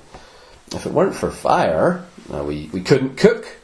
If 0.73 0.87
it 0.87 0.93
weren't 0.93 1.15
for 1.15 1.31
fire, 1.31 2.05
uh, 2.33 2.45
we, 2.45 2.69
we 2.73 2.81
couldn't 2.81 3.17
cook, 3.17 3.59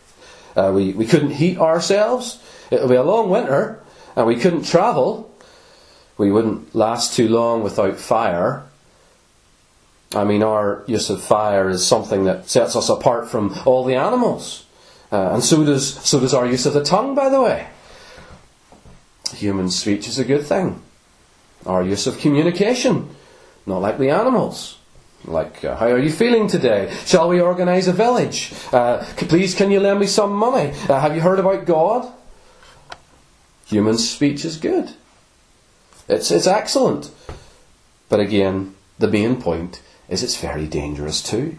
uh, 0.55 0.71
we, 0.75 0.93
we 0.93 1.07
couldn't 1.07 1.31
heat 1.31 1.59
ourselves, 1.59 2.43
it 2.71 2.81
would 2.81 2.91
be 2.91 2.97
a 2.97 3.03
long 3.03 3.31
winter, 3.31 3.81
and 4.15 4.27
we 4.27 4.37
couldn't 4.37 4.65
travel, 4.65 5.33
we 6.17 6.31
wouldn't 6.31 6.75
last 6.75 7.15
too 7.15 7.29
long 7.29 7.63
without 7.63 7.97
fire. 7.97 8.65
I 10.15 10.25
mean, 10.25 10.43
our 10.43 10.85
use 10.87 11.11
of 11.11 11.23
fire 11.23 11.69
is 11.69 11.87
something 11.87 12.25
that 12.25 12.49
sets 12.49 12.77
us 12.77 12.89
apart 12.89 13.29
from 13.29 13.55
all 13.65 13.85
the 13.85 13.97
animals. 13.97 14.65
Uh, 15.11 15.31
and 15.35 15.45
so 15.45 15.65
does, 15.65 15.95
so 15.95 16.21
does 16.21 16.33
our 16.33 16.47
use 16.47 16.65
of 16.65 16.75
the 16.75 16.85
tongue, 16.85 17.15
by 17.15 17.29
the 17.29 17.43
way. 17.43 17.69
Human 19.35 19.71
speech 19.71 20.09
is 20.09 20.19
a 20.19 20.25
good 20.25 20.47
thing 20.47 20.83
our 21.65 21.83
use 21.83 22.07
of 22.07 22.19
communication, 22.19 23.09
not 23.67 23.83
like 23.83 23.99
the 23.99 24.11
animals. 24.11 24.79
Like, 25.25 25.65
uh, 25.65 25.77
how 25.77 25.87
are 25.87 25.99
you 25.99 26.13
feeling 26.13 26.47
today? 26.47 26.95
Shall 27.05 27.29
we 27.29 27.41
organise 27.41 27.89
a 27.89 27.93
village? 27.93 28.53
Uh, 28.73 29.05
please, 29.17 29.55
can 29.55 29.73
you 29.73 29.81
lend 29.81 29.99
me 29.99 30.07
some 30.07 30.33
money? 30.33 30.71
Uh, 30.89 31.01
have 31.01 31.17
you 31.17 31.21
heard 31.21 31.41
about 31.41 31.65
God? 31.65 32.13
Human 33.67 33.99
speech 33.99 34.45
is 34.45 34.57
good. 34.57 34.93
It's, 36.09 36.31
it's 36.31 36.47
excellent. 36.47 37.11
But 38.09 38.21
again, 38.21 38.77
the 38.99 39.09
main 39.09 39.41
point 39.41 39.83
is 40.09 40.23
it's 40.23 40.41
very 40.41 40.69
dangerous 40.69 41.21
too. 41.21 41.57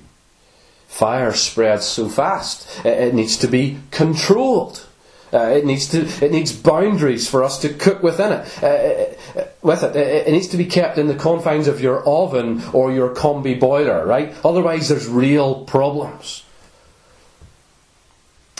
Fire 0.87 1.33
spreads 1.33 1.85
so 1.85 2.07
fast, 2.07 2.85
it, 2.85 3.13
needs 3.13 3.35
to 3.37 3.47
be 3.47 3.79
controlled. 3.91 4.86
Uh, 5.33 5.49
it 5.49 5.65
needs 5.65 5.87
to. 5.89 6.07
It 6.23 6.31
needs 6.31 6.53
boundaries 6.53 7.29
for 7.29 7.43
us 7.43 7.59
to 7.59 7.69
cook 7.69 8.01
within 8.01 8.31
it. 8.31 8.63
Uh, 8.63 9.39
uh 9.39 9.47
with 9.61 9.83
it, 9.83 9.95
it 9.95 10.31
needs 10.31 10.47
to 10.49 10.57
be 10.57 10.65
kept 10.65 10.97
in 10.97 11.07
the 11.07 11.15
confines 11.15 11.67
of 11.67 11.81
your 11.81 12.07
oven 12.07 12.63
or 12.71 12.93
your 12.93 13.13
combi 13.13 13.59
boiler, 13.59 14.05
right? 14.05 14.33
Otherwise, 14.45 14.87
there's 14.87 15.07
real 15.07 15.65
problems. 15.65 16.43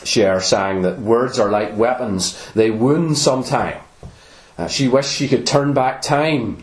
Cher 0.03 0.41
sang 0.41 0.81
that 0.81 0.99
words 0.99 1.39
are 1.39 1.49
like 1.49 1.77
weapons; 1.77 2.51
they 2.53 2.69
wound 2.69 3.17
sometime. 3.17 3.79
Uh, 4.57 4.67
she 4.67 4.89
wished 4.89 5.13
she 5.13 5.29
could 5.29 5.47
turn 5.47 5.73
back 5.73 6.01
time, 6.01 6.61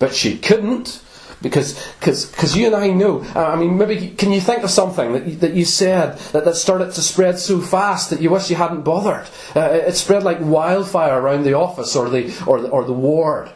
but 0.00 0.14
she 0.14 0.36
couldn't 0.36 1.00
because 1.40 1.80
cause, 2.00 2.26
cause 2.32 2.56
you 2.56 2.66
and 2.66 2.74
I 2.74 2.88
know. 2.88 3.22
Uh, 3.34 3.46
I 3.46 3.56
mean, 3.56 3.78
maybe 3.78 4.10
can 4.10 4.32
you 4.32 4.40
think 4.40 4.64
of 4.64 4.70
something 4.70 5.12
that 5.12 5.26
you, 5.26 5.36
that 5.36 5.54
you 5.54 5.64
said 5.64 6.18
that, 6.32 6.44
that 6.44 6.56
started 6.56 6.92
to 6.94 7.02
spread 7.02 7.38
so 7.38 7.60
fast 7.60 8.10
that 8.10 8.20
you 8.20 8.30
wish 8.30 8.50
you 8.50 8.56
hadn't 8.56 8.82
bothered? 8.82 9.26
Uh, 9.54 9.60
it 9.60 9.94
spread 9.94 10.24
like 10.24 10.38
wildfire 10.40 11.20
around 11.20 11.44
the 11.44 11.54
office 11.54 11.94
or 11.94 12.08
the, 12.08 12.34
or 12.46 12.60
the, 12.60 12.68
or 12.68 12.84
the 12.84 12.92
ward. 12.92 13.50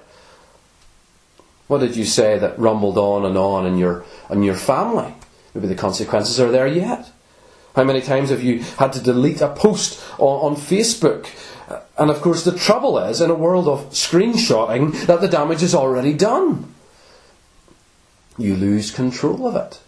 What 1.67 1.79
did 1.79 1.97
you 1.97 2.05
say 2.05 2.39
that 2.39 2.59
rumbled 2.59 2.99
on 2.99 3.25
and 3.25 3.37
on 3.37 3.67
in 3.67 3.79
your, 3.79 4.05
in 4.31 4.43
your 4.43 4.57
family? 4.57 5.15
Maybe 5.55 5.67
the 5.67 5.75
consequences 5.75 6.39
are 6.39 6.51
there 6.51 6.67
yet. 6.67 7.11
How 7.75 7.85
many 7.85 8.03
times 8.03 8.31
have 8.31 8.43
you 8.43 8.61
had 8.61 8.93
to 8.93 9.03
delete 9.03 9.41
a 9.41 9.49
post 9.49 10.05
on, 10.19 10.53
on 10.53 10.57
Facebook? 10.57 11.27
And 11.99 12.11
of 12.11 12.21
course, 12.21 12.45
the 12.45 12.57
trouble 12.57 12.99
is, 12.99 13.21
in 13.21 13.31
a 13.31 13.35
world 13.35 13.67
of 13.67 13.91
screenshotting, 13.91 15.07
that 15.07 15.21
the 15.21 15.29
damage 15.29 15.63
is 15.63 15.75
already 15.75 16.13
done 16.13 16.72
you 18.43 18.57
lose 18.57 18.91
control 18.91 19.47
of 19.47 19.57
it. 19.57 19.81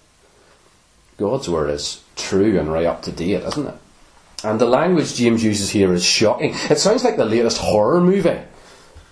God's 1.19 1.49
word 1.49 1.71
is 1.71 2.03
true 2.17 2.59
and 2.59 2.73
right 2.73 2.87
up 2.87 3.03
to 3.03 3.13
date, 3.13 3.43
isn't 3.43 3.67
it? 3.67 3.75
And 4.43 4.61
the 4.61 4.67
language 4.67 5.15
James 5.15 5.43
uses 5.43 5.71
here 5.71 5.93
is 5.93 6.05
shocking. 6.05 6.55
It 6.71 6.79
sounds 6.79 7.05
like 7.05 7.17
the 7.17 7.25
latest 7.25 7.59
horror 7.59 8.01
movie, 8.01 8.41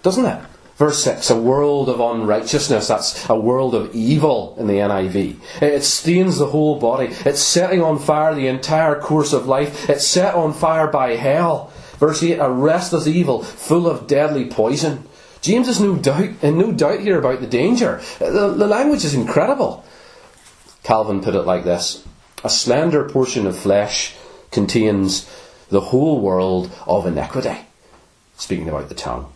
doesn't 0.03 0.27
it? 0.27 0.45
Verse 0.77 1.05
6, 1.05 1.31
a 1.31 1.41
world 1.41 1.89
of 1.89 2.01
unrighteousness, 2.01 2.89
that's 2.89 3.29
a 3.29 3.39
world 3.39 3.75
of 3.75 3.95
evil 3.95 4.57
in 4.59 4.67
the 4.67 4.75
NIV. 4.79 5.37
It 5.63 5.85
stains 5.85 6.39
the 6.39 6.47
whole 6.47 6.81
body. 6.81 7.15
It's 7.25 7.41
setting 7.41 7.83
on 7.83 7.99
fire 7.99 8.35
the 8.35 8.49
entire 8.49 8.99
course 8.99 9.33
of 9.33 9.47
life. 9.47 9.89
It's 9.89 10.07
set 10.07 10.35
on 10.35 10.53
fire 10.53 10.89
by 10.89 11.17
hell. 11.17 11.71
Verse 11.99 12.23
8, 12.23 12.39
a 12.39 12.51
restless 12.51 13.07
evil, 13.07 13.43
full 13.43 13.87
of 13.87 14.07
deadly 14.07 14.47
poison. 14.47 15.05
James 15.43 15.69
is 15.69 15.81
no 15.81 15.97
doubt, 15.97 16.31
in 16.41 16.57
no 16.57 16.73
doubt 16.73 17.01
here 17.01 17.19
about 17.19 17.41
the 17.41 17.47
danger. 17.47 18.01
Uh, 18.21 18.31
the, 18.31 18.49
the 18.55 18.67
language 18.67 19.05
is 19.05 19.15
incredible. 19.15 19.85
Calvin 20.85 21.21
put 21.21 21.35
it 21.35 21.43
like 21.43 21.65
this 21.65 22.05
A 22.45 22.49
slender 22.49 23.09
portion 23.09 23.47
of 23.47 23.59
flesh 23.59 24.15
contains 24.51 25.29
the 25.69 25.81
whole 25.81 26.21
world 26.21 26.71
of 26.87 27.07
iniquity. 27.07 27.57
Speaking 28.37 28.69
about 28.69 28.89
the 28.89 28.95
tongue 28.95 29.33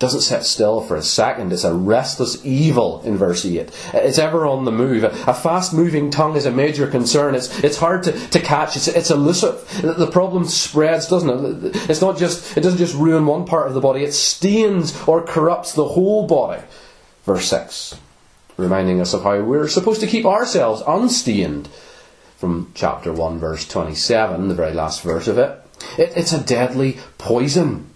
doesn't 0.00 0.22
sit 0.22 0.44
still 0.44 0.80
for 0.80 0.96
a 0.96 1.02
second. 1.02 1.52
It's 1.52 1.62
a 1.62 1.74
restless 1.74 2.44
evil 2.44 3.02
in 3.02 3.18
verse 3.18 3.44
8. 3.44 3.70
It's 3.92 4.18
ever 4.18 4.46
on 4.46 4.64
the 4.64 4.72
move. 4.72 5.04
A 5.04 5.34
fast 5.34 5.74
moving 5.74 6.10
tongue 6.10 6.36
is 6.36 6.46
a 6.46 6.50
major 6.50 6.86
concern. 6.86 7.34
It's, 7.34 7.62
it's 7.62 7.76
hard 7.76 8.04
to, 8.04 8.12
to 8.28 8.40
catch. 8.40 8.76
It's, 8.76 8.88
it's 8.88 9.10
elusive. 9.10 9.62
The 9.82 10.10
problem 10.10 10.46
spreads, 10.46 11.06
doesn't 11.06 11.66
it? 11.66 11.90
It's 11.90 12.00
not 12.00 12.16
just, 12.16 12.56
it 12.56 12.62
doesn't 12.62 12.78
just 12.78 12.94
ruin 12.94 13.26
one 13.26 13.44
part 13.44 13.68
of 13.68 13.74
the 13.74 13.80
body, 13.80 14.02
it 14.02 14.14
stains 14.14 14.98
or 15.06 15.22
corrupts 15.22 15.74
the 15.74 15.88
whole 15.88 16.26
body. 16.26 16.62
Verse 17.24 17.46
6, 17.50 18.00
reminding 18.56 19.02
us 19.02 19.12
of 19.12 19.22
how 19.22 19.38
we're 19.42 19.68
supposed 19.68 20.00
to 20.00 20.06
keep 20.06 20.24
ourselves 20.24 20.82
unstained. 20.86 21.68
From 22.38 22.72
chapter 22.74 23.12
1, 23.12 23.38
verse 23.38 23.68
27, 23.68 24.48
the 24.48 24.54
very 24.54 24.72
last 24.72 25.02
verse 25.02 25.28
of 25.28 25.36
it. 25.36 25.60
it 25.98 26.14
it's 26.16 26.32
a 26.32 26.42
deadly 26.42 26.96
poison 27.18 27.89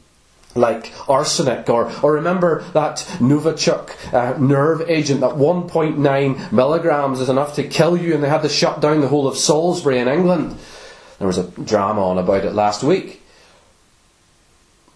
like 0.54 0.92
arsenic, 1.08 1.68
or, 1.68 1.90
or 2.02 2.12
remember 2.12 2.62
that 2.72 2.98
Novichok 3.18 4.14
uh, 4.14 4.38
nerve 4.38 4.88
agent, 4.88 5.20
that 5.20 5.30
1.9 5.30 6.52
milligrams 6.52 7.20
is 7.20 7.28
enough 7.28 7.54
to 7.56 7.64
kill 7.64 7.96
you, 7.96 8.14
and 8.14 8.22
they 8.22 8.28
had 8.28 8.42
to 8.42 8.48
shut 8.48 8.80
down 8.80 9.00
the 9.00 9.08
whole 9.08 9.26
of 9.26 9.36
Salisbury 9.36 9.98
in 9.98 10.08
England. 10.08 10.56
There 11.18 11.26
was 11.26 11.38
a 11.38 11.50
drama 11.50 12.08
on 12.08 12.18
about 12.18 12.44
it 12.44 12.54
last 12.54 12.82
week. 12.82 13.22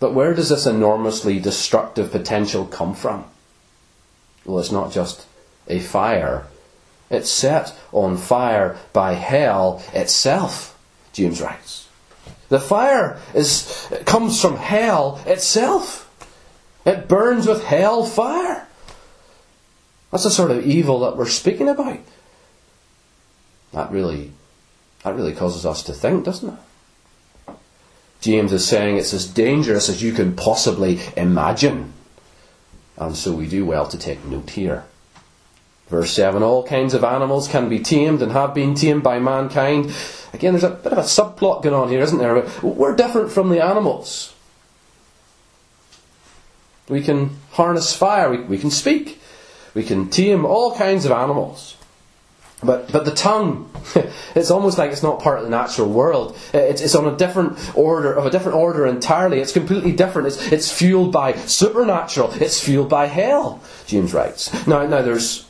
But 0.01 0.15
where 0.15 0.35
does 0.35 0.49
this 0.49 0.67
enormously 0.67 1.41
destructive 1.41 2.13
potential 2.13 2.65
come 2.65 2.95
from? 2.95 3.25
Well, 4.45 4.61
it's 4.61 4.71
not 4.71 4.93
just 4.93 5.27
a 5.67 5.81
fire, 5.81 6.47
it's 7.11 7.31
set 7.31 7.75
on 7.93 8.17
fire 8.17 8.79
by 8.93 9.15
hell 9.15 9.83
itself, 9.93 10.79
James 11.13 11.41
writes. 11.41 11.88
The 12.49 12.61
fire 12.61 13.21
is, 13.35 13.93
comes 14.07 14.41
from 14.41 14.57
hell 14.57 15.21
itself. 15.27 16.05
It 16.87 17.09
burns 17.09 17.47
with 17.47 17.65
hell 17.65 18.05
fire. 18.05 18.67
That's 20.11 20.25
the 20.25 20.31
sort 20.31 20.51
of 20.51 20.67
evil 20.67 21.01
that 21.01 21.17
we're 21.17 21.29
speaking 21.29 21.69
about. 21.69 22.01
That 23.73 23.91
really, 23.91 24.33
that 25.05 25.15
really 25.15 25.35
causes 25.35 25.67
us 25.67 25.83
to 25.85 25.93
think, 25.93 26.25
doesn't 26.25 26.55
it? 26.55 27.55
James 28.21 28.53
is 28.53 28.67
saying 28.67 28.97
it's 28.97 29.15
as 29.15 29.27
dangerous 29.27 29.89
as 29.89 30.03
you 30.03 30.13
can 30.13 30.35
possibly 30.35 31.01
imagine. 31.17 31.93
And 32.97 33.15
so 33.15 33.33
we 33.33 33.47
do 33.47 33.65
well 33.65 33.87
to 33.87 33.99
take 33.99 34.25
note 34.25 34.51
here. 34.51 34.85
Verse 35.89 36.13
7 36.13 36.43
All 36.43 36.65
kinds 36.65 36.95
of 36.95 37.05
animals 37.05 37.49
can 37.49 37.69
be 37.69 37.81
tamed 37.81 38.23
and 38.23 38.33
have 38.33 38.55
been 38.55 38.75
tamed 38.75 39.03
by 39.03 39.19
mankind. 39.19 39.95
Again, 40.33 40.53
there's 40.53 40.65
a 40.65 40.71
bit 40.71 40.93
of 40.93 40.99
a 40.99 41.03
subplot 41.03 41.63
going 41.63 41.75
on 41.75 41.89
here, 41.89 42.01
isn't 42.01 42.19
there? 42.19 42.47
We're 42.63 42.95
different 42.95 43.33
from 43.33 43.49
the 43.49 43.65
animals. 43.65 44.35
We 46.89 47.03
can 47.03 47.39
harness 47.53 47.95
fire, 47.95 48.31
we, 48.31 48.39
we 48.39 48.59
can 48.59 48.71
speak, 48.71 49.21
we 49.75 49.83
can 49.83 50.09
tame 50.09 50.47
all 50.47 50.75
kinds 50.75 51.05
of 51.05 51.13
animals. 51.13 51.77
But, 52.63 52.91
but 52.91 53.05
the 53.05 53.13
tongue, 53.13 53.71
it's 54.35 54.51
almost 54.51 54.79
like 54.79 54.91
it's 54.91 55.03
not 55.03 55.21
part 55.21 55.39
of 55.39 55.45
the 55.45 55.51
natural 55.51 55.89
world. 55.89 56.37
Uh, 56.53 56.59
it's, 56.59 56.81
it's 56.81 56.95
on 56.95 57.07
a 57.07 57.17
different 57.17 57.57
order, 57.77 58.13
of 58.13 58.27
a 58.27 58.31
different 58.31 58.57
order 58.57 58.85
entirely. 58.85 59.39
It's 59.39 59.53
completely 59.53 59.93
different. 59.93 60.27
It's, 60.27 60.51
it's 60.51 60.73
fueled 60.73 61.13
by 61.13 61.35
supernatural. 61.35 62.33
It's 62.33 62.61
fueled 62.61 62.89
by 62.89 63.07
hell, 63.07 63.63
James 63.87 64.13
writes. 64.13 64.67
Now, 64.67 64.85
now 64.87 65.03
there's 65.03 65.48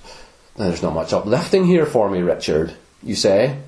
there's 0.58 0.82
not 0.82 0.94
much 0.94 1.12
uplifting 1.12 1.64
here 1.64 1.86
for 1.86 2.10
me, 2.10 2.20
Richard, 2.20 2.74
you 3.02 3.14
say. 3.14 3.58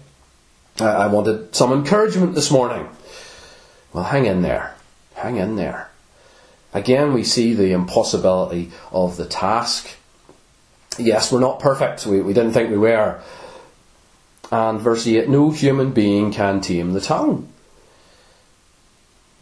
I 0.79 1.07
wanted 1.07 1.55
some 1.55 1.73
encouragement 1.73 2.35
this 2.35 2.51
morning. 2.51 2.89
Well, 3.93 4.05
hang 4.05 4.27
in 4.27 4.43
there. 4.43 4.75
Hang 5.15 5.37
in 5.37 5.57
there. 5.57 5.91
Again, 6.73 7.13
we 7.13 7.25
see 7.25 7.55
the 7.55 7.73
impossibility 7.73 8.71
of 8.93 9.17
the 9.17 9.27
task. 9.27 9.89
Yes, 10.99 11.33
we're 11.33 11.41
not 11.41 11.61
perfect. 11.61 12.07
We, 12.07 12.21
we 12.23 12.33
didn't 12.33 12.53
think 12.53 12.71
we 12.71 12.79
were. 12.79 13.21
And 14.51 14.81
verse 14.81 15.07
8 15.07 15.29
no 15.29 15.51
human 15.51 15.93
being 15.93 16.33
can 16.33 16.61
tame 16.61 16.93
the 16.93 17.01
tongue. 17.01 17.49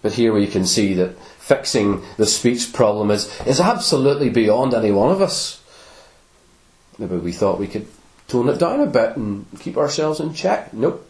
But 0.03 0.15
here 0.15 0.33
we 0.33 0.47
can 0.47 0.67
see 0.67 0.95
that 0.95 1.19
fixing 1.39 2.03
the 2.17 2.27
speech 2.27 2.73
problem 2.73 3.11
is, 3.11 3.31
is 3.47 3.61
absolutely 3.61 4.29
beyond 4.29 4.75
any 4.75 4.93
one 4.93 5.11
of 5.11 5.23
us. 5.23 5.58
Maybe 6.99 7.17
we 7.17 7.33
thought 7.33 7.59
we 7.59 7.69
could 7.69 7.87
tone 8.27 8.49
it 8.49 8.59
down 8.59 8.81
a 8.81 8.87
bit 8.87 9.17
and 9.17 9.47
keep 9.61 9.77
ourselves 9.77 10.21
in 10.21 10.35
check. 10.35 10.73
Nope. 10.73 11.05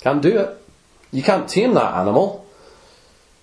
Can't 0.00 0.22
do 0.22 0.38
it. 0.38 0.56
You 1.12 1.22
can't 1.22 1.48
tame 1.48 1.74
that 1.74 1.94
animal. 1.94 2.46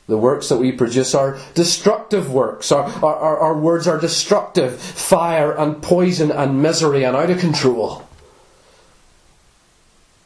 The 0.08 0.18
works 0.18 0.48
that 0.50 0.58
we 0.58 0.72
produce 0.72 1.14
are 1.14 1.38
destructive 1.54 2.32
works. 2.32 2.72
Our, 2.72 2.86
our, 3.04 3.38
our, 3.38 3.58
words 3.58 3.88
are 3.88 4.00
destructive. 4.00 4.80
Fire 4.80 5.52
and 5.52 5.82
poison 5.82 6.32
and 6.32 6.62
misery 6.62 7.04
and 7.04 7.16
out 7.16 7.30
of 7.30 7.40
control. 7.40 8.08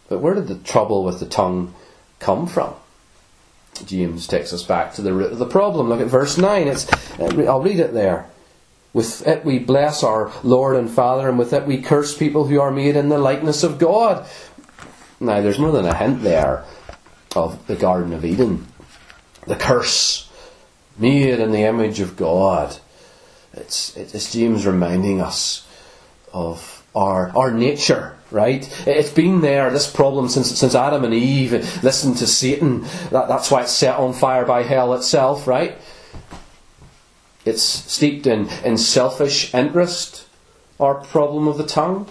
But 0.07 0.19
where 0.19 0.35
did 0.35 0.47
the 0.47 0.57
trouble 0.57 1.03
with 1.03 1.19
the 1.19 1.25
tongue 1.25 1.73
come 2.19 2.45
from? 2.45 2.75
James 3.85 4.27
takes 4.27 4.53
us 4.53 4.61
back 4.61 4.93
to 4.93 5.01
the 5.01 5.13
root 5.13 5.31
of 5.31 5.39
the 5.39 5.47
problem. 5.47 5.89
Look 5.89 6.01
at 6.01 6.07
verse 6.07 6.37
9. 6.37 6.67
It's, 6.67 6.91
uh, 7.19 7.45
I'll 7.47 7.61
read 7.61 7.79
it 7.79 7.93
there. 7.93 8.27
With 8.93 9.25
it 9.25 9.45
we 9.45 9.59
bless 9.59 10.03
our 10.03 10.31
Lord 10.43 10.75
and 10.75 10.89
Father, 10.89 11.29
and 11.29 11.39
with 11.39 11.53
it 11.53 11.65
we 11.65 11.81
curse 11.81 12.17
people 12.17 12.47
who 12.47 12.59
are 12.59 12.71
made 12.71 12.95
in 12.95 13.09
the 13.09 13.17
likeness 13.17 13.63
of 13.63 13.79
God. 13.79 14.27
Now, 15.19 15.41
there's 15.41 15.59
more 15.59 15.71
than 15.71 15.85
a 15.85 15.95
hint 15.95 16.23
there 16.23 16.65
of 17.35 17.65
the 17.67 17.75
Garden 17.75 18.11
of 18.11 18.25
Eden. 18.25 18.67
The 19.47 19.55
curse, 19.55 20.29
made 20.97 21.39
in 21.39 21.51
the 21.51 21.63
image 21.63 21.99
of 21.99 22.15
God. 22.15 22.77
It's, 23.53 23.95
it's 23.97 24.31
James 24.31 24.65
reminding 24.65 25.21
us 25.21 25.67
of 26.33 26.85
our, 26.95 27.35
our 27.35 27.51
nature, 27.51 28.17
right? 28.29 28.67
It's 28.87 29.11
been 29.11 29.41
there, 29.41 29.71
this 29.71 29.91
problem, 29.91 30.29
since, 30.29 30.57
since 30.57 30.75
Adam 30.75 31.03
and 31.03 31.13
Eve 31.13 31.51
listened 31.83 32.17
to 32.17 32.27
Satan. 32.27 32.81
That, 33.11 33.27
that's 33.27 33.51
why 33.51 33.63
it's 33.63 33.71
set 33.71 33.97
on 33.97 34.13
fire 34.13 34.45
by 34.45 34.63
hell 34.63 34.93
itself, 34.93 35.47
right? 35.47 35.77
It's 37.45 37.63
steeped 37.63 38.27
in, 38.27 38.49
in 38.63 38.77
selfish 38.77 39.53
interest, 39.53 40.27
our 40.79 40.95
problem 40.95 41.47
of 41.47 41.57
the 41.57 41.65
tongue. 41.65 42.07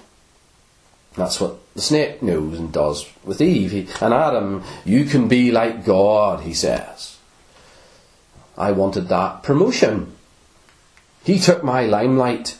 That's 1.16 1.40
what 1.40 1.58
the 1.74 1.82
snake 1.82 2.22
knows 2.22 2.58
and 2.58 2.72
does 2.72 3.08
with 3.24 3.40
Eve. 3.40 3.70
He, 3.70 3.88
and 4.00 4.14
Adam, 4.14 4.62
you 4.84 5.04
can 5.04 5.28
be 5.28 5.50
like 5.50 5.84
God, 5.84 6.42
he 6.42 6.54
says. 6.54 7.18
I 8.56 8.72
wanted 8.72 9.08
that 9.08 9.42
promotion. 9.42 10.12
He 11.24 11.38
took 11.38 11.62
my 11.62 11.86
limelight. 11.86 12.58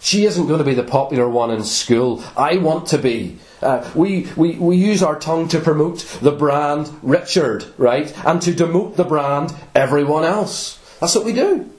She 0.00 0.24
isn't 0.24 0.46
going 0.46 0.58
to 0.58 0.64
be 0.64 0.74
the 0.74 0.82
popular 0.82 1.28
one 1.28 1.50
in 1.50 1.64
school. 1.64 2.22
I 2.36 2.56
want 2.58 2.88
to 2.88 2.98
be. 2.98 3.38
Uh, 3.60 3.88
we, 3.94 4.26
we, 4.36 4.56
we 4.56 4.76
use 4.76 5.02
our 5.02 5.18
tongue 5.18 5.48
to 5.48 5.60
promote 5.60 6.00
the 6.20 6.32
brand 6.32 6.90
Richard, 7.02 7.64
right? 7.78 8.12
And 8.26 8.42
to 8.42 8.52
demote 8.52 8.96
the 8.96 9.04
brand 9.04 9.54
everyone 9.74 10.24
else. 10.24 10.78
That's 11.00 11.14
what 11.14 11.24
we 11.24 11.32
do. 11.32 11.70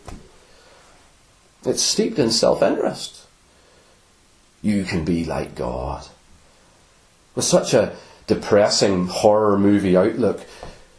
It's 1.65 1.81
steeped 1.81 2.19
in 2.19 2.31
self 2.31 2.61
interest. 2.61 3.25
You 4.61 4.83
can 4.83 5.05
be 5.05 5.25
like 5.25 5.55
God. 5.55 6.07
With 7.35 7.45
such 7.45 7.73
a 7.73 7.95
depressing 8.27 9.07
horror 9.07 9.57
movie 9.57 9.97
outlook, 9.97 10.45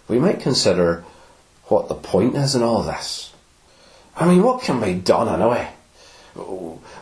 we 0.09 0.18
might 0.18 0.40
consider 0.40 1.05
what 1.66 1.88
the 1.88 1.94
point 1.94 2.37
is 2.37 2.55
in 2.55 2.62
all 2.62 2.83
this. 2.83 3.33
I 4.16 4.29
mean, 4.29 4.42
what 4.42 4.62
can 4.62 4.81
be 4.81 4.94
done 4.94 5.29
anyway? 5.29 5.70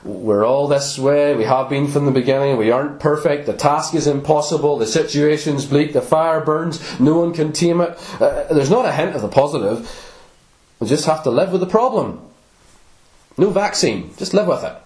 We're 0.05 0.45
all 0.45 0.69
this 0.69 0.99
way, 0.99 1.35
we 1.35 1.45
have 1.45 1.71
been 1.71 1.89
from 1.89 2.05
the 2.05 2.13
beginning, 2.13 2.59
we 2.59 2.71
aren't 2.71 3.01
perfect, 3.01 3.47
the 3.47 3.55
task 3.55 3.95
is 3.95 4.07
impossible, 4.07 4.77
the 4.77 4.87
situation's 4.87 5.65
bleak, 5.65 5.95
the 5.95 6.03
fire 6.03 6.41
burns, 6.41 7.01
no 7.01 7.19
one 7.19 7.33
can 7.33 7.53
tame 7.53 7.81
it. 7.81 7.99
Uh, 8.21 8.53
there's 8.53 8.71
not 8.71 8.85
a 8.85 8.93
hint 8.93 9.15
of 9.15 9.23
the 9.23 9.29
positive. 9.29 9.91
We 10.81 10.87
just 10.87 11.07
have 11.07 11.23
to 11.23 11.31
live 11.31 11.51
with 11.51 11.63
the 11.63 11.67
problem. 11.67 12.21
No 13.37 13.51
vaccine, 13.51 14.15
just 14.17 14.35
live 14.35 14.47
with 14.47 14.65
it. 14.65 14.77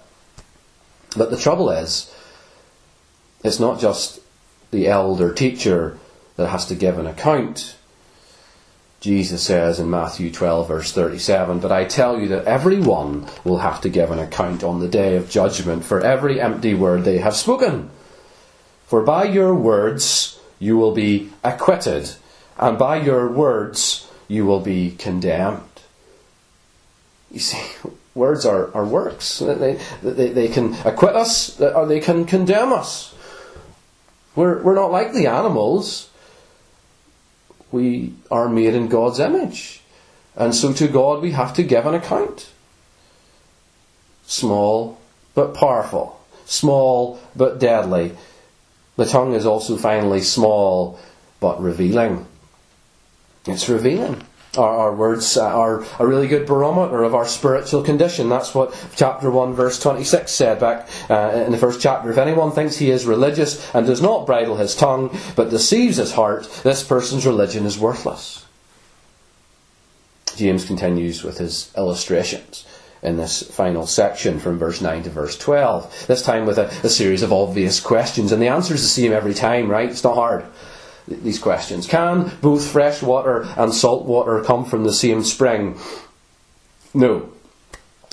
But 1.16 1.30
the 1.30 1.36
trouble 1.36 1.70
is, 1.70 2.14
it's 3.42 3.60
not 3.60 3.80
just 3.80 4.20
the 4.70 4.88
elder 4.88 5.32
teacher 5.32 5.98
that 6.36 6.48
has 6.48 6.66
to 6.66 6.74
give 6.74 6.98
an 6.98 7.06
account. 7.06 7.76
Jesus 9.00 9.42
says 9.42 9.78
in 9.78 9.90
Matthew 9.90 10.30
12, 10.30 10.68
verse 10.68 10.92
37, 10.92 11.60
But 11.60 11.72
I 11.72 11.84
tell 11.84 12.20
you 12.20 12.28
that 12.28 12.44
everyone 12.44 13.26
will 13.44 13.58
have 13.58 13.80
to 13.82 13.88
give 13.88 14.10
an 14.10 14.18
account 14.18 14.64
on 14.64 14.80
the 14.80 14.88
day 14.88 15.16
of 15.16 15.30
judgment 15.30 15.84
for 15.84 16.00
every 16.00 16.40
empty 16.40 16.74
word 16.74 17.04
they 17.04 17.18
have 17.18 17.36
spoken. 17.36 17.90
For 18.86 19.02
by 19.02 19.24
your 19.24 19.54
words 19.54 20.40
you 20.58 20.76
will 20.76 20.92
be 20.92 21.30
acquitted, 21.44 22.10
and 22.58 22.78
by 22.78 23.00
your 23.00 23.28
words 23.28 24.10
you 24.28 24.46
will 24.46 24.60
be 24.60 24.92
condemned. 24.92 25.62
You 27.30 27.40
see, 27.40 27.90
words 28.16 28.46
are, 28.46 28.74
are 28.74 28.84
works. 28.84 29.38
They, 29.38 29.78
they, 30.02 30.30
they 30.30 30.48
can 30.48 30.74
acquit 30.84 31.14
us 31.14 31.60
or 31.60 31.86
they 31.86 32.00
can 32.00 32.24
condemn 32.24 32.72
us. 32.72 33.14
We're, 34.34 34.62
we're 34.62 34.74
not 34.74 34.90
like 34.90 35.12
the 35.12 35.26
animals. 35.26 36.10
We 37.70 38.14
are 38.30 38.48
made 38.48 38.74
in 38.74 38.88
God's 38.88 39.20
image. 39.20 39.82
And 40.34 40.54
so 40.54 40.72
to 40.72 40.88
God 40.88 41.22
we 41.22 41.32
have 41.32 41.54
to 41.54 41.62
give 41.62 41.86
an 41.86 41.94
account. 41.94 42.50
Small 44.26 44.98
but 45.34 45.54
powerful. 45.54 46.20
Small 46.46 47.20
but 47.36 47.58
deadly. 47.58 48.16
The 48.96 49.04
tongue 49.04 49.34
is 49.34 49.46
also 49.46 49.76
finally 49.76 50.22
small 50.22 50.98
but 51.38 51.60
revealing. 51.60 52.26
It's 53.46 53.68
revealing. 53.68 54.25
Our, 54.58 54.76
our 54.76 54.94
words 54.94 55.36
are 55.36 55.84
a 55.98 56.06
really 56.06 56.28
good 56.28 56.46
barometer 56.46 57.02
of 57.02 57.14
our 57.14 57.26
spiritual 57.26 57.82
condition. 57.82 58.28
That's 58.28 58.54
what 58.54 58.74
chapter 58.96 59.30
1, 59.30 59.54
verse 59.54 59.80
26 59.80 60.30
said 60.30 60.60
back 60.60 60.88
uh, 61.10 61.44
in 61.46 61.52
the 61.52 61.58
first 61.58 61.80
chapter. 61.80 62.10
If 62.10 62.18
anyone 62.18 62.52
thinks 62.52 62.76
he 62.76 62.90
is 62.90 63.06
religious 63.06 63.74
and 63.74 63.86
does 63.86 64.02
not 64.02 64.26
bridle 64.26 64.56
his 64.56 64.74
tongue, 64.74 65.16
but 65.34 65.50
deceives 65.50 65.96
his 65.96 66.12
heart, 66.12 66.48
this 66.62 66.82
person's 66.82 67.26
religion 67.26 67.66
is 67.66 67.78
worthless. 67.78 68.44
James 70.36 70.64
continues 70.64 71.24
with 71.24 71.38
his 71.38 71.72
illustrations 71.76 72.66
in 73.02 73.16
this 73.16 73.42
final 73.42 73.86
section 73.86 74.38
from 74.38 74.58
verse 74.58 74.80
9 74.80 75.04
to 75.04 75.10
verse 75.10 75.38
12. 75.38 76.06
This 76.06 76.22
time 76.22 76.44
with 76.46 76.58
a, 76.58 76.66
a 76.84 76.88
series 76.88 77.22
of 77.22 77.32
obvious 77.32 77.80
questions, 77.80 78.32
and 78.32 78.42
the 78.42 78.48
answer 78.48 78.74
is 78.74 78.82
the 78.82 78.88
same 78.88 79.12
every 79.12 79.34
time, 79.34 79.70
right? 79.70 79.88
It's 79.88 80.04
not 80.04 80.14
hard 80.14 80.44
these 81.08 81.38
questions. 81.38 81.86
Can 81.86 82.32
both 82.40 82.66
fresh 82.66 83.02
water 83.02 83.46
and 83.56 83.72
salt 83.72 84.06
water 84.06 84.42
come 84.42 84.64
from 84.64 84.84
the 84.84 84.92
same 84.92 85.22
spring? 85.22 85.78
No. 86.94 87.30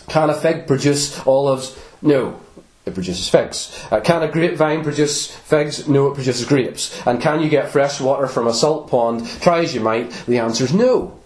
Can 0.10 0.30
a 0.30 0.34
fig 0.34 0.68
produce 0.68 1.26
olives? 1.26 1.78
No. 2.02 2.40
It 2.86 2.94
produces 2.94 3.30
figs. 3.30 3.86
Uh, 3.90 4.02
can 4.02 4.24
a 4.24 4.28
grapevine 4.28 4.84
produce 4.84 5.28
figs? 5.28 5.88
No, 5.88 6.08
it 6.08 6.16
produces 6.16 6.46
grapes. 6.46 7.02
And 7.08 7.22
can 7.22 7.42
you 7.42 7.48
get 7.50 7.70
fresh 7.70 8.02
water 8.02 8.28
from 8.28 8.46
a 8.46 8.54
salt 8.54 8.90
pond? 8.90 9.26
Try 9.42 9.60
as 9.60 9.74
you 9.74 9.80
might, 9.80 10.12
the 10.28 10.40
answer 10.40 10.66
is 10.66 10.74
no. 10.74 11.18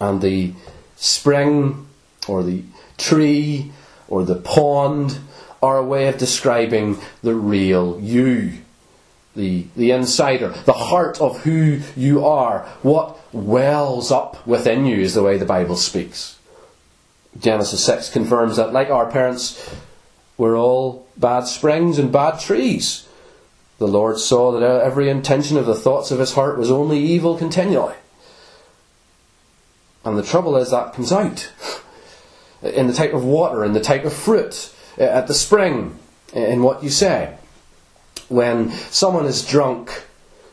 And 0.00 0.22
the 0.22 0.54
spring, 0.96 1.88
or 2.28 2.44
the 2.44 2.62
tree, 2.98 3.72
or 4.06 4.22
the 4.22 4.36
pond 4.36 5.18
are 5.60 5.78
a 5.78 5.84
way 5.84 6.06
of 6.06 6.18
describing 6.18 6.98
the 7.22 7.34
real 7.34 7.98
you 8.00 8.63
the, 9.34 9.66
the 9.76 9.90
insider, 9.90 10.50
the 10.64 10.72
heart 10.72 11.20
of 11.20 11.42
who 11.42 11.80
you 11.96 12.24
are, 12.24 12.60
what 12.82 13.18
wells 13.34 14.12
up 14.12 14.46
within 14.46 14.86
you, 14.86 14.98
is 14.98 15.14
the 15.14 15.22
way 15.22 15.36
the 15.36 15.44
Bible 15.44 15.76
speaks. 15.76 16.38
Genesis 17.38 17.84
6 17.84 18.10
confirms 18.10 18.56
that, 18.56 18.72
like 18.72 18.90
our 18.90 19.10
parents, 19.10 19.74
we're 20.38 20.56
all 20.56 21.06
bad 21.16 21.46
springs 21.46 21.98
and 21.98 22.12
bad 22.12 22.38
trees. 22.38 23.08
The 23.78 23.88
Lord 23.88 24.18
saw 24.18 24.52
that 24.52 24.62
every 24.62 25.08
intention 25.08 25.56
of 25.56 25.66
the 25.66 25.74
thoughts 25.74 26.12
of 26.12 26.20
his 26.20 26.34
heart 26.34 26.56
was 26.56 26.70
only 26.70 27.00
evil 27.00 27.36
continually. 27.36 27.96
And 30.04 30.16
the 30.16 30.22
trouble 30.22 30.56
is 30.56 30.70
that 30.70 30.92
comes 30.92 31.10
out 31.10 31.50
in 32.62 32.86
the 32.86 32.92
type 32.92 33.14
of 33.14 33.24
water, 33.24 33.64
in 33.64 33.72
the 33.72 33.80
type 33.80 34.04
of 34.04 34.12
fruit, 34.12 34.72
at 34.96 35.26
the 35.26 35.34
spring, 35.34 35.98
in 36.32 36.62
what 36.62 36.84
you 36.84 36.90
say 36.90 37.36
when 38.28 38.70
someone 38.90 39.26
is 39.26 39.46
drunk, 39.46 40.06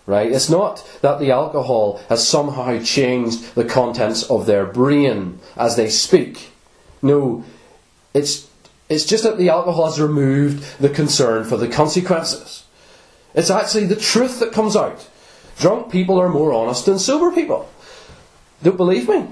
right? 0.05 0.31
It's 0.31 0.49
not 0.49 0.87
that 1.01 1.19
the 1.19 1.31
alcohol 1.31 2.01
has 2.09 2.27
somehow 2.27 2.81
changed 2.81 3.55
the 3.55 3.65
contents 3.65 4.23
of 4.23 4.45
their 4.45 4.65
brain 4.65 5.39
as 5.55 5.75
they 5.75 5.89
speak. 5.89 6.51
No, 7.01 7.43
it's, 8.13 8.49
it's 8.89 9.05
just 9.05 9.23
that 9.23 9.37
the 9.37 9.49
alcohol 9.49 9.85
has 9.85 9.99
removed 9.99 10.79
the 10.79 10.89
concern 10.89 11.43
for 11.43 11.57
the 11.57 11.67
consequences. 11.67 12.65
It's 13.33 13.49
actually 13.49 13.85
the 13.85 13.95
truth 13.95 14.39
that 14.39 14.51
comes 14.51 14.75
out. 14.75 15.07
Drunk 15.57 15.91
people 15.91 16.19
are 16.19 16.29
more 16.29 16.53
honest 16.53 16.85
than 16.85 16.99
sober 16.99 17.31
people. 17.31 17.69
Don't 18.63 18.77
believe 18.77 19.07
me? 19.07 19.27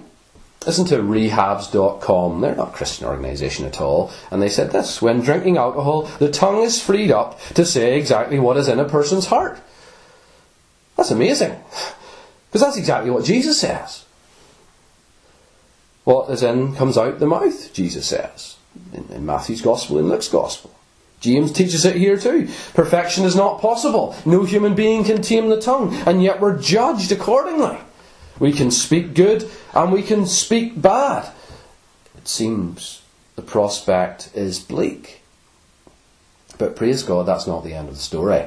Listen 0.66 0.86
to 0.86 0.98
rehabs.com. 0.98 2.42
They're 2.42 2.56
not 2.56 2.70
a 2.70 2.76
Christian 2.76 3.08
organisation 3.08 3.66
at 3.66 3.80
all. 3.80 4.12
And 4.30 4.42
they 4.42 4.50
said 4.50 4.72
this 4.72 5.02
when 5.02 5.22
drinking 5.22 5.58
alcohol, 5.58 6.04
the 6.20 6.32
tongue 6.32 6.64
is 6.64 6.82
freed 6.82 7.12
up 7.12 7.40
to 7.54 7.66
say 7.66 7.98
exactly 7.98 8.40
what 8.40 8.58
is 8.58 8.68
in 8.68 8.80
a 8.80 8.88
person's 8.88 9.28
heart. 9.28 9.60
That's 10.98 11.12
amazing. 11.12 11.58
Because 12.48 12.62
that's 12.62 12.78
exactly 12.78 13.10
what 13.10 13.24
Jesus 13.24 13.60
says. 13.60 14.06
What 16.04 16.30
is 16.30 16.44
in 16.44 16.76
comes 16.76 16.98
out 16.98 17.20
the 17.20 17.28
mouth, 17.28 17.74
Jesus 17.74 18.08
says. 18.08 18.58
In, 18.94 19.06
in 19.10 19.26
Matthew's 19.26 19.62
Gospel 19.62 20.00
in 20.00 20.10
Luke's 20.10 20.28
Gospel. 20.28 20.76
James 21.22 21.52
teaches 21.52 21.86
it 21.86 21.96
here 21.96 22.18
too. 22.18 22.50
Perfection 22.74 23.26
is 23.26 23.36
not 23.36 23.62
possible. 23.62 24.16
No 24.26 24.44
human 24.44 24.74
being 24.74 25.04
can 25.04 25.22
tame 25.22 25.50
the 25.50 25.62
tongue, 25.62 25.94
and 26.06 26.24
yet 26.24 26.40
we're 26.40 26.58
judged 26.58 27.12
accordingly. 27.12 27.78
We 28.40 28.54
can 28.54 28.72
speak 28.72 29.14
good 29.14 29.50
and 29.74 29.92
we 29.92 30.02
can 30.02 30.26
speak 30.26 30.82
bad. 30.82 31.32
It 32.18 32.28
seems 32.28 33.02
the 33.36 33.42
prospect 33.42 34.30
is 34.34 34.60
bleak. 34.60 35.22
But 36.58 36.76
praise 36.76 37.04
God, 37.04 37.26
that's 37.26 37.48
not 37.48 37.64
the 37.64 37.74
end 37.74 37.90
of 37.90 37.96
the 37.96 38.02
story. 38.02 38.46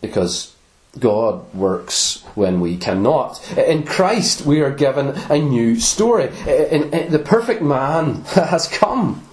Because 0.00 0.54
God 0.98 1.52
works 1.54 2.22
when 2.34 2.60
we 2.60 2.76
cannot. 2.76 3.56
In 3.58 3.84
Christ, 3.84 4.46
we 4.46 4.60
are 4.60 4.70
given 4.70 5.08
a 5.30 5.38
new 5.38 5.80
story. 5.80 6.26
The 6.26 7.22
perfect 7.24 7.62
man 7.62 8.22
has 8.24 8.68
come. 8.68 9.26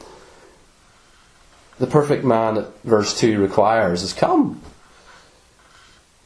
The 1.79 1.87
perfect 1.87 2.23
man 2.23 2.65
verse 2.83 3.17
2 3.19 3.39
requires 3.41 4.01
has 4.01 4.13
come. 4.13 4.61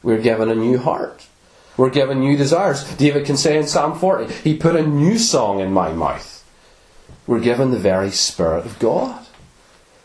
We're 0.04 0.22
given 0.22 0.50
a 0.50 0.56
new 0.56 0.78
heart. 0.78 1.26
We're 1.78 1.90
given 1.90 2.20
new 2.20 2.38
desires. 2.38 2.84
David 2.96 3.26
can 3.26 3.38
say 3.38 3.58
in 3.58 3.68
Psalm 3.68 4.00
40, 4.00 4.34
He 4.34 4.56
put 4.56 4.76
a 4.76 4.86
new 4.86 5.18
song 5.18 5.60
in 5.60 5.74
my 5.74 5.92
mouth. 5.92 6.32
We're 7.28 7.42
given 7.42 7.72
the 7.72 7.80
very 7.80 8.12
Spirit 8.12 8.66
of 8.66 8.80
God. 8.80 9.26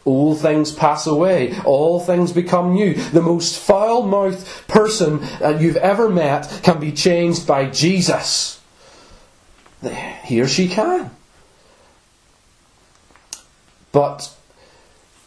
All 0.05 0.35
things 0.35 0.73
pass 0.73 1.07
away, 1.07 1.57
all 1.65 2.01
things 2.01 2.33
become 2.33 2.73
new. 2.73 2.95
The 2.95 3.23
most 3.23 3.59
foul 3.59 4.03
mouthed 4.03 4.67
person 4.67 5.21
that 5.39 5.61
you've 5.61 5.77
ever 5.77 6.09
met 6.09 6.61
can 6.63 6.81
be 6.81 6.91
changed 6.91 7.47
by 7.47 7.67
Jesus. 7.67 8.61
He 10.25 10.41
or 10.41 10.49
she 10.49 10.69
can. 10.69 11.11
But 13.93 14.35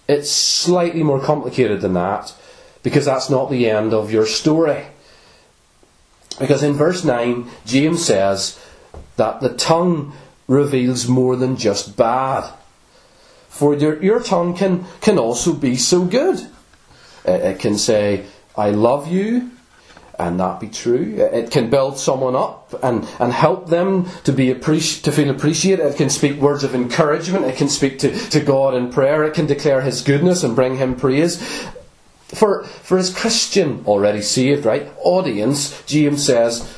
it's 0.07 0.31
slightly 0.31 1.03
more 1.03 1.19
complicated 1.19 1.81
than 1.81 1.93
that 1.93 2.33
because 2.81 3.05
that's 3.05 3.29
not 3.29 3.49
the 3.49 3.69
end 3.69 3.93
of 3.93 4.11
your 4.11 4.25
story. 4.25 4.85
Because 6.39 6.63
in 6.63 6.73
verse 6.73 7.03
9, 7.03 7.49
James 7.65 8.03
says 8.03 8.59
that 9.17 9.41
the 9.41 9.53
tongue 9.53 10.13
reveals 10.47 11.07
more 11.07 11.35
than 11.35 11.57
just 11.57 11.95
bad. 11.95 12.51
For 13.49 13.75
your, 13.75 14.01
your 14.01 14.19
tongue 14.19 14.55
can, 14.55 14.85
can 15.01 15.19
also 15.19 15.53
be 15.53 15.75
so 15.75 16.05
good. 16.05 16.47
It, 17.25 17.59
can 17.59 17.77
say, 17.77 18.25
I 18.57 18.71
love 18.71 19.07
you, 19.07 19.51
and 20.19 20.39
that 20.39 20.59
be 20.59 20.67
true. 20.67 21.15
It 21.17 21.51
can 21.51 21.69
build 21.69 21.97
someone 21.97 22.35
up 22.35 22.73
and, 22.83 23.07
and 23.19 23.31
help 23.31 23.69
them 23.69 24.09
to 24.25 24.31
be 24.33 24.53
appreci- 24.53 25.03
to 25.03 25.11
feel 25.11 25.29
appreciated. 25.29 25.85
It 25.85 25.97
can 25.97 26.09
speak 26.09 26.39
words 26.39 26.63
of 26.63 26.75
encouragement. 26.75 27.45
It 27.45 27.55
can 27.55 27.69
speak 27.69 27.99
to, 27.99 28.11
to 28.29 28.39
God 28.39 28.75
in 28.75 28.91
prayer. 28.91 29.23
It 29.23 29.33
can 29.33 29.45
declare 29.45 29.81
His 29.81 30.01
goodness 30.01 30.43
and 30.43 30.55
bring 30.55 30.77
Him 30.77 30.95
praise. 30.95 31.41
For, 32.27 32.63
for 32.63 32.97
his 32.97 33.13
Christian, 33.13 33.83
already 33.85 34.21
saved, 34.21 34.65
right, 34.65 34.91
audience, 34.97 35.83
James 35.85 36.25
says, 36.25 36.77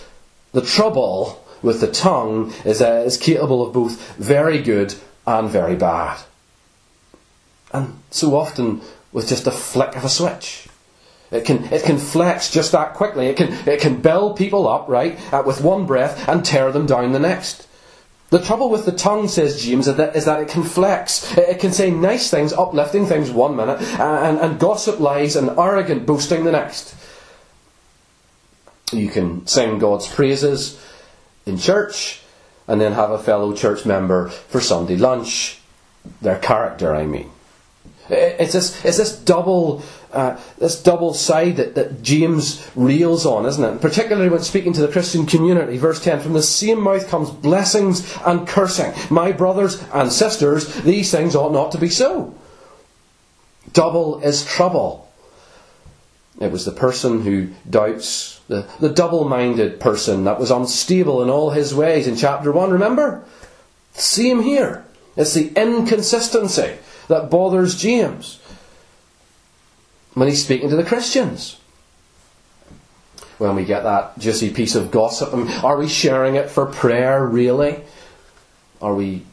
the 0.51 0.61
trouble 0.61 1.45
with 1.61 1.81
the 1.81 1.91
tongue 1.91 2.53
is 2.63 2.79
that 2.79 3.01
it 3.01 3.07
is 3.07 3.17
capable 3.17 3.65
of 3.65 3.73
both 3.73 4.15
very 4.17 4.61
good 4.61 4.95
and 5.25 5.49
very 5.49 5.75
bad. 5.75 6.19
And 7.73 7.99
so 8.11 8.35
often 8.35 8.81
with 9.11 9.27
just 9.27 9.47
a 9.47 9.51
flick 9.51 9.95
of 9.95 10.03
a 10.03 10.09
switch. 10.09 10.67
It 11.31 11.45
can, 11.45 11.65
it 11.73 11.83
can 11.83 11.97
flex 11.97 12.51
just 12.51 12.71
that 12.73 12.93
quickly. 12.93 13.27
It 13.27 13.37
can, 13.37 13.51
it 13.67 13.81
can 13.81 14.01
build 14.01 14.37
people 14.37 14.67
up, 14.67 14.87
right, 14.87 15.17
with 15.45 15.61
one 15.61 15.85
breath 15.85 16.27
and 16.29 16.45
tear 16.45 16.71
them 16.71 16.85
down 16.85 17.11
the 17.11 17.19
next. 17.19 17.64
The 18.31 18.39
trouble 18.39 18.69
with 18.69 18.85
the 18.85 18.91
tongue, 18.91 19.27
says 19.27 19.63
James, 19.63 19.87
is 19.87 19.95
that, 19.97 20.15
is 20.15 20.25
that 20.25 20.41
it 20.41 20.47
can 20.47 20.63
flex. 20.63 21.37
It 21.37 21.59
can 21.59 21.71
say 21.71 21.91
nice 21.91 22.29
things, 22.31 22.53
uplifting 22.53 23.05
things 23.05 23.29
one 23.29 23.55
minute, 23.55 23.81
and, 23.99 24.39
and 24.39 24.59
gossip 24.59 24.99
lies 24.99 25.35
and 25.35 25.49
arrogant 25.51 26.05
boasting 26.05 26.43
the 26.43 26.51
next. 26.51 26.95
You 28.91 29.09
can 29.09 29.45
sing 29.45 29.77
God's 29.77 30.07
praises 30.07 30.81
in 31.45 31.57
church, 31.57 32.21
and 32.67 32.81
then 32.81 32.93
have 32.93 33.11
a 33.11 33.19
fellow 33.19 33.53
church 33.53 33.85
member 33.85 34.29
for 34.29 34.59
Sunday 34.59 34.97
lunch. 34.97 35.61
Their 36.21 36.39
character, 36.39 36.95
I 36.95 37.05
mean. 37.05 37.31
It's 38.09 38.53
this, 38.53 38.83
it's 38.85 38.97
this 38.97 39.17
double, 39.17 39.83
uh, 40.15 40.39
this 40.57 40.81
double 40.81 41.13
side 41.13 41.57
that, 41.57 41.75
that 41.75 42.01
James 42.01 42.67
reels 42.75 43.25
on, 43.25 43.45
isn't 43.45 43.63
it? 43.63 43.81
Particularly 43.81 44.29
when 44.29 44.41
speaking 44.41 44.73
to 44.73 44.81
the 44.81 44.91
Christian 44.91 45.25
community. 45.25 45.77
Verse 45.77 46.01
10 46.03 46.21
From 46.21 46.33
the 46.33 46.41
same 46.41 46.81
mouth 46.81 47.07
comes 47.07 47.29
blessings 47.29 48.17
and 48.25 48.47
cursing. 48.47 48.93
My 49.09 49.31
brothers 49.31 49.83
and 49.93 50.11
sisters, 50.11 50.73
these 50.83 51.11
things 51.11 51.35
ought 51.35 51.51
not 51.51 51.71
to 51.73 51.77
be 51.77 51.89
so. 51.89 52.33
Double 53.73 54.21
is 54.21 54.45
trouble. 54.45 55.11
It 56.39 56.51
was 56.51 56.65
the 56.65 56.71
person 56.71 57.21
who 57.21 57.49
doubts, 57.69 58.41
the, 58.47 58.67
the 58.79 58.89
double 58.89 59.27
minded 59.27 59.79
person 59.79 60.23
that 60.25 60.39
was 60.39 60.51
unstable 60.51 61.23
in 61.23 61.29
all 61.29 61.51
his 61.51 61.73
ways 61.73 62.07
in 62.07 62.15
chapter 62.15 62.51
1. 62.51 62.71
Remember? 62.71 63.23
Same 63.93 64.41
here. 64.41 64.85
It's 65.15 65.33
the 65.33 65.49
inconsistency 65.55 66.77
that 67.07 67.29
bothers 67.29 67.75
James 67.75 68.39
when 70.15 70.29
he's 70.29 70.43
speaking 70.43 70.69
to 70.69 70.75
the 70.75 70.83
Christians. 70.83 71.59
When 73.37 73.55
we 73.55 73.65
get 73.65 73.83
that 73.83 74.17
juicy 74.17 74.49
piece 74.49 74.75
of 74.75 74.89
gossip, 74.89 75.33
um, 75.33 75.47
are 75.63 75.77
we 75.77 75.87
sharing 75.87 76.35
it 76.35 76.49
for 76.49 76.65
prayer 76.65 77.23
really? 77.23 77.83
Are 78.81 78.95
we 78.95 79.25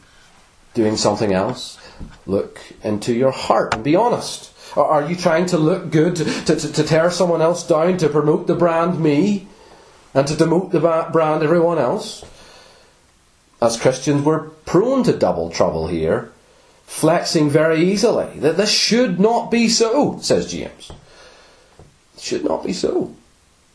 doing 0.75 0.97
something 0.97 1.33
else? 1.33 1.79
Look 2.27 2.61
into 2.83 3.15
your 3.15 3.31
heart 3.31 3.75
and 3.75 3.85
be 3.85 3.95
honest. 3.95 4.51
Are 4.77 5.09
you 5.09 5.15
trying 5.15 5.47
to 5.47 5.59
look 5.59 5.91
good, 5.91 6.17
to, 6.17 6.25
to, 6.25 6.73
to 6.73 6.83
tear 6.83 7.11
someone 7.11 7.43
else 7.43 7.67
down, 7.67 7.99
to 7.99 8.09
promote 8.09 8.47
the 8.47 8.55
brand 8.55 8.99
me, 8.99 9.47
and 10.15 10.27
to 10.27 10.35
demote 10.35 10.73
the 10.73 10.81
brand 10.81 11.43
everyone 11.43 11.79
else? 11.79 12.25
As 13.61 13.81
Christians, 13.81 14.23
we're 14.23 14.49
prone 14.49 15.05
to 15.05 15.17
double 15.17 15.51
trouble 15.51 15.87
here 15.87 16.32
flexing 16.87 17.51
very 17.51 17.83
easily. 17.83 18.39
That 18.39 18.57
this 18.57 18.71
should 18.71 19.19
not 19.19 19.51
be 19.51 19.69
so, 19.69 20.19
says 20.21 20.51
James. 20.51 20.91
It 22.17 22.21
should 22.21 22.45
not 22.45 22.65
be 22.65 22.73
so. 22.73 23.15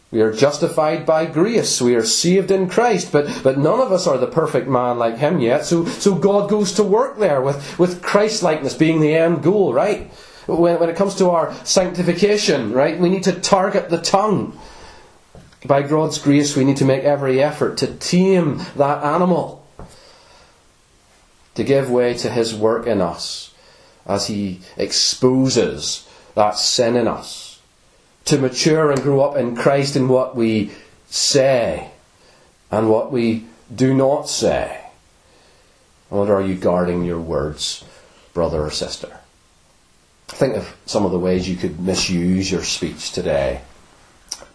We 0.10 0.22
are 0.22 0.32
justified 0.32 1.06
by 1.06 1.26
grace. 1.26 1.82
We 1.82 1.96
are 1.96 2.06
saved 2.06 2.50
in 2.50 2.70
Christ, 2.70 3.12
but, 3.12 3.44
but 3.44 3.58
none 3.58 3.82
of 3.82 3.92
us 3.92 4.08
are 4.08 4.18
the 4.18 4.28
perfect 4.28 4.68
man 4.68 4.98
like 4.98 5.18
him 5.18 5.40
yet. 5.40 5.66
So, 5.66 5.86
so 5.86 6.16
God 6.16 6.50
goes 6.50 6.72
to 6.74 6.84
work 6.84 7.20
there 7.20 7.42
with, 7.42 7.78
with 7.78 8.02
Christ 8.02 8.42
likeness 8.42 8.74
being 8.74 9.02
the 9.02 9.14
end 9.14 9.44
goal, 9.44 9.74
right? 9.74 10.10
When, 10.46 10.80
when 10.80 10.90
it 10.90 10.96
comes 10.96 11.16
to 11.16 11.32
our 11.32 11.54
sanctification, 11.66 12.72
right, 12.72 12.98
we 12.98 13.10
need 13.10 13.24
to 13.24 13.34
target 13.34 13.90
the 13.90 13.98
tongue. 13.98 14.58
By 15.66 15.82
God's 15.82 16.20
grace, 16.20 16.56
we 16.56 16.64
need 16.64 16.78
to 16.78 16.86
make 16.86 17.04
every 17.04 17.44
effort 17.44 17.78
to 17.80 17.88
tame 17.88 18.62
that 18.78 19.04
animal 19.04 19.57
to 21.58 21.64
give 21.64 21.90
way 21.90 22.14
to 22.14 22.30
His 22.30 22.54
work 22.54 22.86
in 22.86 23.02
us 23.02 23.52
as 24.06 24.28
He 24.28 24.60
exposes 24.78 26.08
that 26.36 26.56
sin 26.56 26.96
in 26.96 27.08
us, 27.08 27.60
to 28.26 28.38
mature 28.38 28.92
and 28.92 29.02
grow 29.02 29.22
up 29.22 29.36
in 29.36 29.56
Christ 29.56 29.96
in 29.96 30.08
what 30.08 30.36
we 30.36 30.72
say 31.10 31.90
and 32.70 32.92
what 32.92 33.12
we 33.12 33.48
do 33.74 33.96
not 33.96 34.30
say. 34.30 34.86
Wonder, 36.12 36.36
are 36.36 36.44
you 36.44 36.54
guarding 36.54 37.04
your 37.04 37.20
words, 37.20 37.84
brother 38.36 38.62
or 38.62 38.70
sister? 38.70 39.20
Think 40.28 40.58
of 40.58 40.78
some 40.86 41.06
of 41.06 41.12
the 41.12 41.18
ways 41.18 41.50
you 41.50 41.56
could 41.56 41.80
misuse 41.80 42.52
your 42.52 42.64
speech 42.64 43.14
today. 43.14 43.62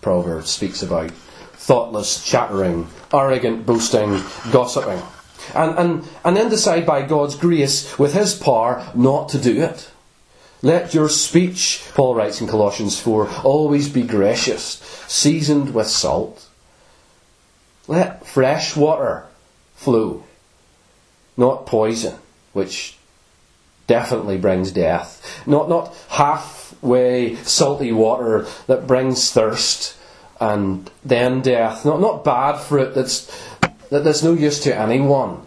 Proverbs 0.03 0.53
speaks 0.53 0.85
about 0.85 1.11
thoughtless 1.11 2.25
chattering, 2.25 2.87
arrogant 3.12 3.67
boasting, 3.67 4.23
gossiping 4.53 5.03
and, 5.55 5.79
and, 5.79 6.09
and 6.25 6.37
then 6.37 6.49
decide 6.49 6.87
by 6.87 7.03
God's 7.03 7.37
grace, 7.37 7.99
with 7.99 8.15
His 8.15 8.35
power, 8.35 8.87
not 8.95 9.29
to 9.31 9.39
do 9.39 9.63
it. 9.63 9.91
Let 10.63 10.95
your 10.95 11.09
speech, 11.09 11.85
Paul 11.95 12.15
writes 12.15 12.41
in 12.41 12.47
Colossians 12.47 12.99
4, 13.01 13.29
always 13.43 13.89
be 13.89 14.03
gracious, 14.03 14.79
seasoned 15.09 15.75
with 15.75 15.89
salt. 15.89 16.49
Let 17.89 18.25
fresh 18.25 18.77
water 18.77 19.27
flow, 19.75 20.23
not 21.37 21.67
poison, 21.67 22.15
which 22.53 22.97
definitely 23.89 24.39
brings 24.39 24.71
death. 24.71 25.43
Not, 25.47 25.69
not 25.69 25.95
halfway 26.09 27.35
salty 27.37 27.91
water 27.91 28.47
that 28.69 28.87
brings 28.87 29.33
thirst 29.33 29.97
and 30.41 30.91
then 31.05 31.41
death. 31.41 31.85
Not, 31.85 32.01
not 32.01 32.25
bad 32.25 32.59
fruit 32.59 32.95
that's 32.95 33.31
that 33.93 34.05
there's 34.05 34.23
no 34.23 34.33
use 34.33 34.59
to 34.59 34.75
anyone, 34.75 35.43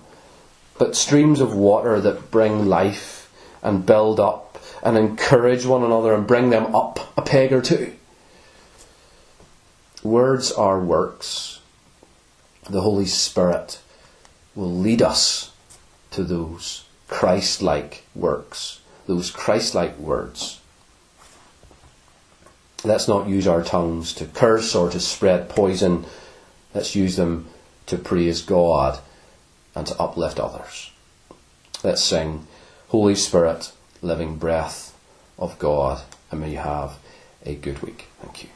but 0.78 0.96
streams 0.96 1.42
of 1.42 1.56
water 1.56 2.00
that 2.00 2.30
bring 2.30 2.68
life 2.68 3.28
and 3.64 3.88
build 3.88 4.20
up 4.20 4.60
and 4.84 4.96
encourage 4.96 5.66
one 5.66 5.84
another 5.84 6.14
and 6.14 6.28
bring 6.28 6.52
them 6.52 6.76
up 6.76 7.12
a 7.18 7.24
peg 7.24 7.52
or 7.52 7.60
two. 7.60 7.96
Words 10.04 10.52
are 10.52 10.80
works. 10.80 11.60
The 12.70 12.82
Holy 12.82 13.08
Spirit 13.08 13.80
will 14.54 14.76
lead 14.76 15.02
us 15.02 15.52
to 16.12 16.24
those 16.24 16.86
Christ 17.08 17.64
like 17.64 18.04
works, 18.14 18.80
those 19.08 19.32
Christ 19.32 19.74
like 19.74 19.98
words. 19.98 20.60
Let's 22.84 23.08
not 23.08 23.28
use 23.28 23.48
our 23.48 23.64
tongues 23.64 24.14
to 24.14 24.26
curse 24.26 24.76
or 24.76 24.92
to 24.92 25.00
spread 25.00 25.50
poison. 25.50 26.06
Let's 26.76 26.96
use 26.96 27.16
them 27.16 27.48
to 27.88 27.98
praise 27.98 28.42
God 28.42 29.00
and 29.76 29.86
to 29.88 30.00
uplift 30.00 30.40
others. 30.40 30.92
Let's 31.84 32.04
sing 32.04 32.48
Holy 32.88 33.16
Spirit, 33.16 33.72
living 34.02 34.38
breath 34.38 34.98
of 35.38 35.60
God, 35.60 36.04
and 36.32 36.40
may 36.42 36.52
you 36.52 36.58
have 36.58 36.98
a 37.46 37.56
good 37.56 37.82
week. 37.82 38.08
Thank 38.22 38.44
you. 38.44 38.50